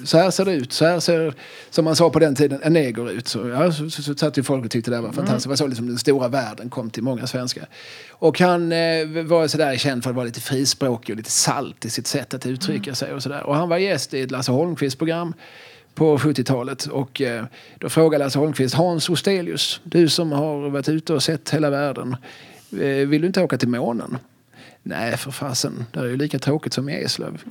så 0.08 0.18
här 0.18 0.32
ser 0.32 0.46
det 0.46 0.54
ut. 0.54 0.74
Så 0.74 0.86
här 0.86 1.00
ser, 1.00 1.34
som 1.70 1.86
man 1.86 1.96
sa 1.96 2.10
på 2.10 2.20
den 2.20 2.36
tiden, 2.36 2.60
en 2.64 2.74
neger 2.74 3.12
ut. 3.12 3.28
Så, 3.28 3.48
ja, 3.48 3.72
så, 3.72 3.90
så, 3.90 4.04
så 4.04 4.16
satt 4.16 4.38
ju 4.38 4.44
folk 4.44 4.66
och 4.66 4.72
tyckte 4.72 4.92
det 4.92 5.02
var 5.02 5.12
fantastiskt. 5.12 5.44
Det 5.44 5.50
var 5.50 5.56
så 5.56 5.68
liksom 5.68 5.88
den 5.88 5.98
stora 5.98 6.28
världen 6.28 6.70
kom 6.70 6.90
till 6.90 7.04
många 7.04 7.28
svenskar. 7.28 7.66
Och 8.10 8.40
han 8.40 8.72
eh, 8.72 9.08
var 9.26 9.48
sådär 9.48 9.78
känd 9.78 10.04
för 10.04 10.10
att 10.10 10.16
vara 10.16 10.26
lite 10.26 10.42
frispråkig 10.42 11.14
och 11.14 11.18
lite 11.18 11.32
salt 11.32 11.86
i 11.86 11.90
sitt 11.90 12.08
sätt 12.08 12.34
att 12.34 12.46
uttrycka 12.46 12.96
sig. 12.96 13.14
Och, 13.14 13.24
sådär. 13.24 13.44
och 13.44 13.56
han 13.56 13.70
var 13.70 13.78
gäst 13.78 14.14
i 14.14 14.22
ett 14.22 14.32
Lasse 14.32 14.52
Holmqvist-program 14.52 15.34
på 15.96 16.18
70-talet. 16.18 16.86
Och 16.86 17.22
eh, 17.22 17.46
då 17.80 17.90
frågade 17.90 18.24
Lasse 18.24 18.40
Holmqvist, 18.40 18.76
Hans 18.76 19.10
Ostelius, 19.10 19.82
du 19.84 20.10
som 20.10 20.32
har 20.32 20.70
varit 20.70 20.90
ute 20.90 21.14
och 21.14 21.24
sett 21.24 21.50
hela 21.50 21.70
världen, 21.70 22.16
vill 23.06 23.22
du 23.22 23.28
inte 23.28 23.42
åka 23.42 23.58
till 23.58 23.70
månen? 23.70 24.18
Nej, 24.88 25.18
för 25.18 25.32
fasen. 25.32 25.86
Det 25.92 26.00
är 26.00 26.06
ju 26.06 26.18
lika 26.18 26.40
tråkigt 26.40 26.74
som 26.74 26.90
i 26.90 27.04
Eslöv. 27.04 27.42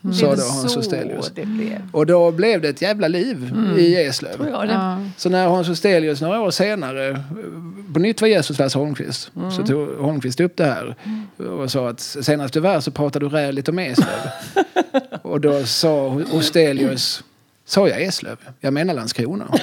Det 0.00 0.14
Sa 0.14 0.32
är 0.32 0.36
då 0.36 0.42
Hans 0.42 0.88
blev. 0.88 1.88
Och 1.92 2.06
då 2.06 2.30
blev 2.30 2.60
det 2.60 2.68
ett 2.68 2.82
jävla 2.82 3.08
liv 3.08 3.52
i 3.78 3.96
Eslöv. 3.96 4.48
Ja. 4.52 5.00
Så 5.16 5.28
när 5.28 5.46
Hans 5.46 5.68
Ostelius 5.68 6.20
några 6.20 6.40
år 6.40 6.50
senare 6.50 7.08
eh, 7.08 7.16
på 7.94 7.98
nytt 7.98 8.22
var 8.22 8.48
hos 8.48 8.58
Lasse 8.58 8.78
Holmqvist 8.78 9.30
så 9.56 9.66
tog 9.66 9.88
Holmqvist 9.88 10.40
upp 10.40 10.56
det 10.56 10.64
här 10.64 10.96
och 11.36 11.70
sa 11.70 11.88
att 11.88 12.00
senast 12.00 12.54
du 12.54 12.60
var 12.60 12.80
så 12.80 12.90
pratade 12.90 13.24
du 13.24 13.28
räligt 13.28 13.68
om 13.68 13.78
Eslöv. 13.78 14.30
och 15.22 15.40
då 15.40 15.64
sa 15.64 16.22
Ostelius, 16.32 17.24
sa 17.64 17.88
jag 17.88 18.02
Eslöv? 18.02 18.36
Jag 18.60 18.72
menar 18.72 18.94
Landskrona. 18.94 19.44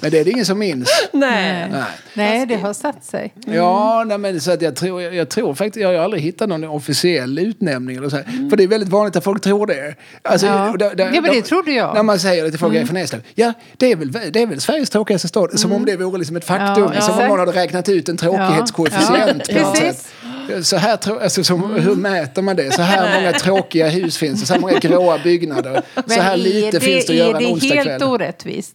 Men 0.00 0.10
det 0.10 0.18
är 0.18 0.24
det 0.24 0.30
ingen 0.30 0.46
som 0.46 0.58
minns. 0.58 0.88
Nej. 1.12 1.68
Nej. 1.72 1.82
Nej, 2.14 2.46
det 2.46 2.56
har 2.56 2.72
satt 2.72 3.04
sig. 3.04 3.34
Ja, 3.46 4.04
nej, 4.06 4.18
men 4.18 4.40
så 4.40 4.50
att 4.52 4.62
jag, 4.62 4.76
tror, 4.76 5.02
jag, 5.02 5.14
jag 5.14 5.28
tror 5.28 5.54
faktiskt, 5.54 5.82
jag 5.82 5.88
har 5.88 5.94
aldrig 6.04 6.22
hittat 6.22 6.48
någon 6.48 6.64
officiell 6.64 7.38
utnämning. 7.38 7.96
Eller 7.96 8.08
så 8.08 8.16
här, 8.16 8.48
För 8.50 8.56
det 8.56 8.62
är 8.62 8.68
väldigt 8.68 8.88
vanligt 8.88 9.16
att 9.16 9.24
folk 9.24 9.42
tror 9.42 9.66
det. 9.66 9.94
Alltså, 10.22 10.46
Ja. 10.46 10.74
där- 10.78 10.94
där- 10.94 11.10
Ja, 11.14 11.20
men 11.20 11.32
det 11.32 11.42
trodde 11.42 11.72
jag. 11.72 11.94
När 11.94 12.02
man 12.02 12.18
säger 12.18 12.44
det 12.44 12.50
till 12.50 12.58
folk, 12.58 12.74
jag 12.74 12.82
är 12.82 12.86
från 12.86 12.96
Eslöv. 12.96 13.22
Ja, 13.34 13.52
det 13.76 13.92
är, 13.92 13.96
väl, 13.96 14.12
det 14.12 14.42
är 14.42 14.46
väl 14.46 14.60
Sveriges 14.60 14.90
tråkigaste 14.90 15.28
stad. 15.28 15.60
Som 15.60 15.72
om 15.72 15.84
det 15.84 15.96
vore 15.96 16.18
liksom 16.18 16.36
ett 16.36 16.44
faktum. 16.44 16.90
Ja, 16.94 17.00
som 17.00 17.18
om 17.18 17.28
någon 17.28 17.38
hade 17.38 17.52
räknat 17.52 17.88
ut 17.88 18.08
en 18.08 18.16
tråkighetskoefficient. 18.16 19.42
Ja, 19.48 19.72
precis. 19.72 20.02
sätt. 20.48 20.66
Så 20.66 20.76
här, 20.76 20.98
alltså, 21.22 21.44
som, 21.44 21.74
Hur 21.74 21.94
mäter 21.94 22.42
man 22.42 22.56
det? 22.56 22.74
Så 22.74 22.82
här 22.82 23.14
många 23.20 23.32
tråkiga 23.32 23.88
hus 23.88 24.18
finns 24.18 24.40
det. 24.40 24.46
Så 24.46 24.52
här 24.52 24.60
många 24.60 24.78
gråa 24.78 25.18
byggnader. 25.18 25.82
så 26.06 26.20
här 26.20 26.32
är 26.32 26.36
lite 26.36 26.70
det, 26.70 26.80
finns 26.80 27.06
det 27.06 27.12
att 27.12 27.18
är 27.20 27.24
göra 27.24 27.36
en 27.38 27.42
det 27.44 27.50
onsdagkväll. 27.52 27.88
helt 27.88 28.02
orättvist? 28.02 28.74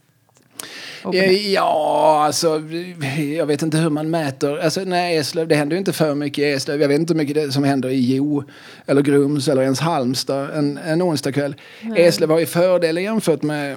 Ja, 1.53 2.23
alltså 2.25 2.61
jag 3.35 3.45
vet 3.45 3.61
inte 3.61 3.77
hur 3.77 3.89
man 3.89 4.09
mäter. 4.09 4.57
Alltså, 4.57 4.81
nej, 4.85 5.17
Eslöv, 5.17 5.47
det 5.47 5.55
händer 5.55 5.75
ju 5.75 5.79
inte 5.79 5.93
för 5.93 6.15
mycket 6.15 6.39
i 6.39 6.45
Eslöv. 6.45 6.81
Jag 6.81 6.87
vet 6.87 6.99
inte 6.99 7.13
hur 7.13 7.17
mycket 7.17 7.35
det 7.35 7.51
som 7.51 7.63
händer 7.63 7.89
i 7.89 8.15
Jo 8.15 8.43
eller 8.85 9.01
Grums 9.01 9.47
eller 9.47 9.61
ens 9.61 9.79
Halmstad 9.79 10.49
en, 10.57 10.77
en 10.77 11.01
onsdagkväll. 11.01 11.55
Eslöv 11.95 12.29
har 12.29 12.39
ju 12.39 12.45
fördelar 12.45 13.01
jämfört 13.01 13.41
med 13.41 13.75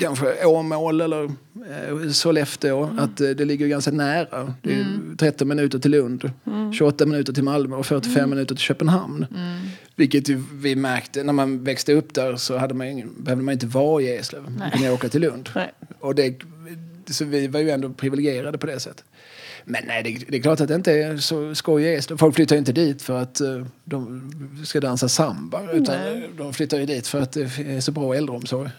kanske 0.00 0.46
Åmål 0.46 1.00
eller 1.00 1.24
eh, 1.24 2.10
Sollefteå. 2.10 2.90
Att 2.98 3.20
eh, 3.20 3.28
det 3.28 3.44
ligger 3.44 3.66
ganska 3.66 3.90
nära. 3.90 4.54
Det 4.62 4.74
är 4.74 5.16
30 5.18 5.44
minuter 5.44 5.78
till 5.78 5.90
Lund, 5.90 6.30
28 6.78 7.06
minuter 7.06 7.32
till 7.32 7.44
Malmö 7.44 7.76
och 7.76 7.86
45 7.86 8.30
minuter 8.30 8.54
till 8.54 8.62
Köpenhamn. 8.62 9.26
Vilket 9.96 10.28
ju 10.28 10.42
vi 10.52 10.76
märkte 10.76 11.22
när 11.22 11.32
man 11.32 11.64
växte 11.64 11.92
upp 11.92 12.14
där 12.14 12.36
så 12.36 12.56
hade 12.56 12.74
man 12.74 12.86
ingen, 12.86 13.10
behövde 13.18 13.44
man 13.44 13.52
inte 13.52 13.66
vara 13.66 14.02
i 14.02 14.16
Eslöv. 14.16 14.42
Man 14.58 14.70
kunde 14.70 14.90
åka 14.90 15.08
till 15.08 15.20
Lund. 15.20 15.50
Nej. 15.54 15.72
Och 16.00 16.14
det, 16.14 16.40
så 17.10 17.24
vi 17.24 17.46
var 17.46 17.60
ju 17.60 17.70
ändå 17.70 17.90
privilegierade 17.90 18.58
på 18.58 18.66
det 18.66 18.80
sättet. 18.80 19.04
Men 19.68 19.82
nej, 19.86 20.02
det, 20.02 20.24
det 20.28 20.36
är 20.36 20.42
klart 20.42 20.60
att 20.60 20.68
det 20.68 20.74
inte 20.74 20.92
är 20.92 21.16
så 21.16 21.54
skoj 21.54 21.82
i 21.82 21.94
Eslöv. 21.94 22.16
Folk 22.16 22.34
flyttar 22.34 22.56
ju 22.56 22.58
inte 22.58 22.72
dit 22.72 23.02
för 23.02 23.22
att 23.22 23.40
eh, 23.40 23.66
de 23.84 24.30
ska 24.64 24.80
dansa 24.80 25.08
samba. 25.08 25.72
Utan 25.72 25.96
de 26.36 26.52
flyttar 26.52 26.78
ju 26.78 26.86
dit 26.86 27.06
för 27.06 27.20
att 27.20 27.32
det 27.32 27.58
är 27.58 27.80
så 27.80 27.92
bra 27.92 28.14
äldreomsorg. 28.14 28.70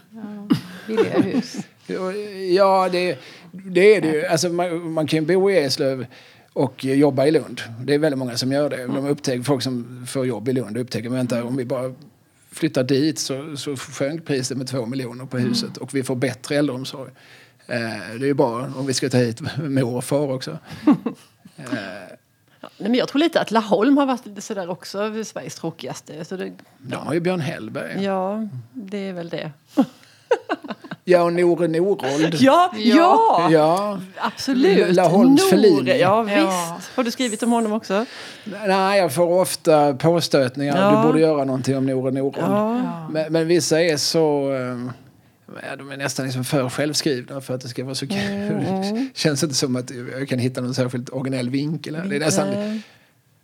Billiga 0.87 1.21
hus. 1.21 1.57
Ja, 2.51 2.89
det, 2.91 3.17
det 3.51 3.95
är 3.95 4.01
det 4.01 4.07
ju. 4.07 4.25
Alltså, 4.25 4.49
man, 4.49 4.91
man 4.91 5.07
kan 5.07 5.19
ju 5.19 5.25
bo 5.25 5.51
i 5.51 5.57
Eslöv 5.57 6.05
och 6.53 6.85
jobba 6.85 7.25
i 7.25 7.31
Lund. 7.31 7.61
Det 7.83 7.93
är 7.93 7.99
väldigt 7.99 8.19
många 8.19 8.37
som 8.37 8.51
gör 8.51 8.69
det. 8.69 8.87
De 8.87 9.07
upptäcker, 9.07 9.43
folk 9.43 9.63
som 9.63 10.05
får 10.09 10.25
jobb 10.25 10.49
i 10.49 10.53
Lund 10.53 10.77
upptäcker 10.77 11.09
vänta, 11.09 11.43
om 11.43 11.57
vi 11.57 11.65
bara 11.65 11.93
flyttar 12.51 12.83
dit 12.83 13.19
så, 13.19 13.57
så 13.57 13.75
sjönk 13.75 14.25
priset 14.25 14.57
med 14.57 14.67
två 14.67 14.85
miljoner 14.85 15.25
på 15.25 15.37
huset 15.37 15.77
och 15.77 15.95
vi 15.95 16.03
får 16.03 16.15
bättre 16.15 16.55
äldreomsorg. 16.55 17.11
Det 17.67 17.73
är 17.73 18.25
ju 18.25 18.33
bra 18.33 18.67
om 18.77 18.85
vi 18.85 18.93
ska 18.93 19.09
ta 19.09 19.17
hit 19.17 19.41
mor 19.57 19.95
och 19.95 20.03
far 20.03 20.31
också. 20.33 20.57
Eh, 21.57 21.65
Ja, 22.61 22.69
men 22.77 22.95
jag 22.95 23.07
tror 23.07 23.19
lite 23.19 23.41
att 23.41 23.51
Laholm 23.51 23.97
har 23.97 24.05
varit 24.05 24.25
lite 24.25 24.41
sådär 24.41 24.69
också 24.69 25.23
Sveriges 25.23 25.55
tråkigaste. 25.55 26.25
Så 26.25 26.35
det, 26.35 26.51
de 26.77 26.95
har 26.95 27.13
ju 27.13 27.19
Björn 27.19 27.39
Hellberg. 27.39 28.03
ja, 28.03 28.47
det 28.73 28.97
är 29.09 29.13
väl 29.13 29.29
det. 29.29 29.51
Ja, 31.03 31.21
och 31.23 31.33
Nore 31.33 31.67
Norold. 31.67 32.35
Ja, 32.39 32.71
ja, 32.77 33.47
Ja. 33.51 33.99
absolut. 34.17 34.95
Laholms 34.95 35.51
Nore. 35.51 35.97
Ja, 35.97 36.21
visst. 36.21 36.37
Ja. 36.37 36.77
Har 36.95 37.03
du 37.03 37.11
skrivit 37.11 37.43
om 37.43 37.51
honom 37.51 37.71
också? 37.73 38.05
Nej, 38.67 38.99
jag 38.99 39.13
får 39.13 39.41
ofta 39.41 39.93
påstötningar. 39.93 40.77
Ja. 40.81 41.01
Du 41.01 41.07
borde 41.07 41.19
göra 41.19 41.43
någonting 41.43 41.77
om 41.77 41.85
Nore 41.85 42.11
Norold. 42.11 42.37
Ja. 42.39 43.07
Men, 43.11 43.33
men 43.33 43.47
vissa 43.47 43.81
är 43.81 43.97
så... 43.97 44.51
de 45.77 45.91
är 45.91 45.97
nästan 45.97 46.25
liksom 46.25 46.43
för 46.43 46.69
självskrivna 46.69 47.41
för 47.41 47.55
att 47.55 47.61
det 47.61 47.67
ska 47.67 47.83
vara 47.83 47.95
så 47.95 48.07
kul. 48.07 48.19
Mm. 48.19 49.09
känns 49.15 49.43
inte 49.43 49.55
som 49.55 49.75
att 49.75 49.91
jag 49.91 50.29
kan 50.29 50.39
hitta 50.39 50.61
någon 50.61 50.73
särskilt 50.73 51.09
originell 51.09 51.49
vinkel. 51.49 51.93
Det 51.93 52.15
är 52.15 52.19
nästan, 52.19 52.81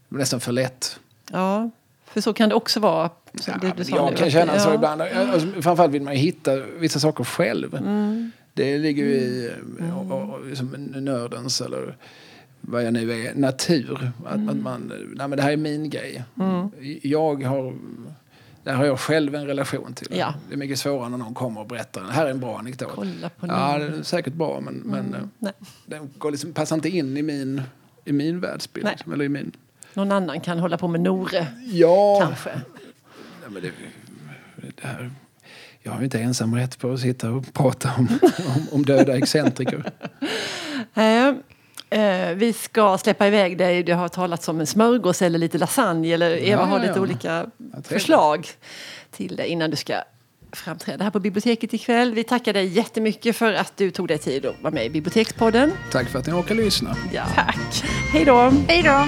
nästan 0.10 0.39
för 0.39 0.52
lätt. 0.52 1.00
Ja, 1.32 1.70
för 2.06 2.22
så 2.22 2.34
kan 2.34 2.50
det 2.50 2.56
också 2.56 2.80
vara. 2.80 3.10
Ja, 3.48 3.54
det 3.62 3.74
du 3.78 3.84
jag 3.89 4.12
nu, 4.12 4.18
kan 4.18 4.32
känna 4.32 4.60
så 4.60 4.70
ja. 4.70 4.76
ibland. 4.76 5.02
Alltså, 5.02 5.62
framförallt 5.62 5.94
vill 5.94 6.02
man 6.02 6.13
hitta 6.16 6.56
vissa 6.56 7.00
saker 7.00 7.24
själv. 7.24 7.76
Mm. 7.76 8.32
Det 8.54 8.78
ligger 8.78 9.04
ju 9.04 9.12
i 9.12 9.52
och, 9.96 10.12
och, 10.12 10.30
och, 10.30 10.46
liksom 10.46 10.68
nördens 10.96 11.62
eller 11.62 11.98
vad 12.62 12.86
jag 12.86 12.94
nu 12.94 13.26
är, 13.26 13.36
natur. 13.36 14.12
Att, 14.26 14.36
Mm. 14.36 14.50
att 14.50 14.56
man, 14.56 14.94
nej 15.16 15.28
men 15.28 15.38
det 15.38 15.42
här 15.42 15.52
är 15.52 15.58
min 15.58 15.89
grej. 15.89 16.24
Jag 17.02 17.44
har, 17.44 17.74
det 18.63 18.71
här 18.71 18.78
har 18.78 18.86
jag 18.86 18.99
själv 18.99 19.36
en 19.36 19.47
relation 19.47 19.93
till. 19.93 20.08
Ja. 20.12 20.34
Det 20.47 20.54
är 20.54 20.58
mycket 20.58 20.80
svårare 20.80 21.10
när 21.10 21.17
någon 21.17 21.34
kommer 21.34 21.62
och 21.62 21.67
berättar, 21.67 22.04
det 22.04 22.12
här 22.12 22.26
är 22.26 22.32
en 22.32 22.39
bra 22.39 22.60
anekdot. 22.60 22.91
Kolla 22.95 23.30
på 23.30 23.47
Ja, 23.47 23.78
det 23.78 23.86
är 23.86 24.04
säkert 24.04 24.34
bra 24.34 24.60
men, 24.60 24.73
men 24.76 25.13
eh, 25.13 25.21
Nej. 25.39 25.54
den 25.86 26.10
går 26.17 26.32
liksom, 26.32 26.54
passar 26.54 26.76
inte 26.76 26.89
in 26.89 27.17
i 27.17 27.21
min, 27.21 27.62
i 28.06 28.12
min 28.12 28.39
världsbild. 28.39 28.86
Nej. 28.86 29.13
Eller 29.13 29.26
i 29.26 29.30
min, 29.30 29.52
Någon 29.93 30.12
annan 30.12 30.41
kan 30.41 30.60
hålla 30.60 30.78
på 30.78 30.88
med 30.88 31.02
Nore, 31.02 31.47
ja, 31.65 32.19
kanske. 32.21 32.49
Nej, 32.49 33.49
men 33.49 33.62
det, 33.62 33.71
det 34.56 34.88
här, 34.88 35.12
jag 35.82 35.91
har 35.91 35.99
ju 35.99 36.06
inte 36.06 36.19
ensam 36.19 36.56
rätt 36.56 36.80
på 36.80 36.91
att 36.91 36.99
sitta 36.99 37.32
och 37.32 37.54
prata 37.54 37.91
om, 37.97 38.08
om, 38.56 38.67
om 38.71 38.86
döda 38.86 39.17
excentriker. 39.17 39.91
Eh, 41.89 42.29
vi 42.36 42.53
ska 42.53 42.97
släppa 42.97 43.27
iväg 43.27 43.57
dig. 43.57 43.83
Det 43.83 43.91
har 43.93 44.07
talats 44.07 44.47
om 44.47 44.59
en 44.59 44.67
smörgås 44.67 45.21
eller 45.21 45.39
lite 45.39 45.57
lasagne. 45.57 46.13
Eller 46.13 46.29
Eva 46.29 46.62
Ja, 46.62 46.65
har 46.65 46.79
lite 46.79 46.93
ja. 46.95 47.01
olika 47.01 47.45
förslag 47.83 48.47
till 49.12 49.36
dig 49.36 49.47
innan 49.47 49.69
du 49.69 49.75
ska 49.75 49.93
framträda 50.51 51.03
här 51.03 51.12
på 51.12 51.19
biblioteket 51.19 51.73
ikväll. 51.73 52.13
Vi 52.13 52.23
tackar 52.23 52.53
dig 52.53 52.65
jättemycket 52.67 53.36
för 53.36 53.53
att 53.53 53.77
du 53.77 53.91
tog 53.91 54.07
dig 54.07 54.17
tid 54.17 54.45
att 54.45 54.55
vara 54.62 54.73
med 54.73 54.86
i 54.86 54.89
Bibliotekspodden. 54.89 55.71
Tack 55.91 56.09
för 56.09 56.19
att 56.19 56.27
ni 56.27 56.33
orkar 56.33 56.55
lyssna. 56.55 56.95
Ja. 57.13 57.23
Tack. 57.36 57.83
Hej 58.12 58.25
då! 58.25 58.51
Hej 58.67 58.83
då! 58.83 59.07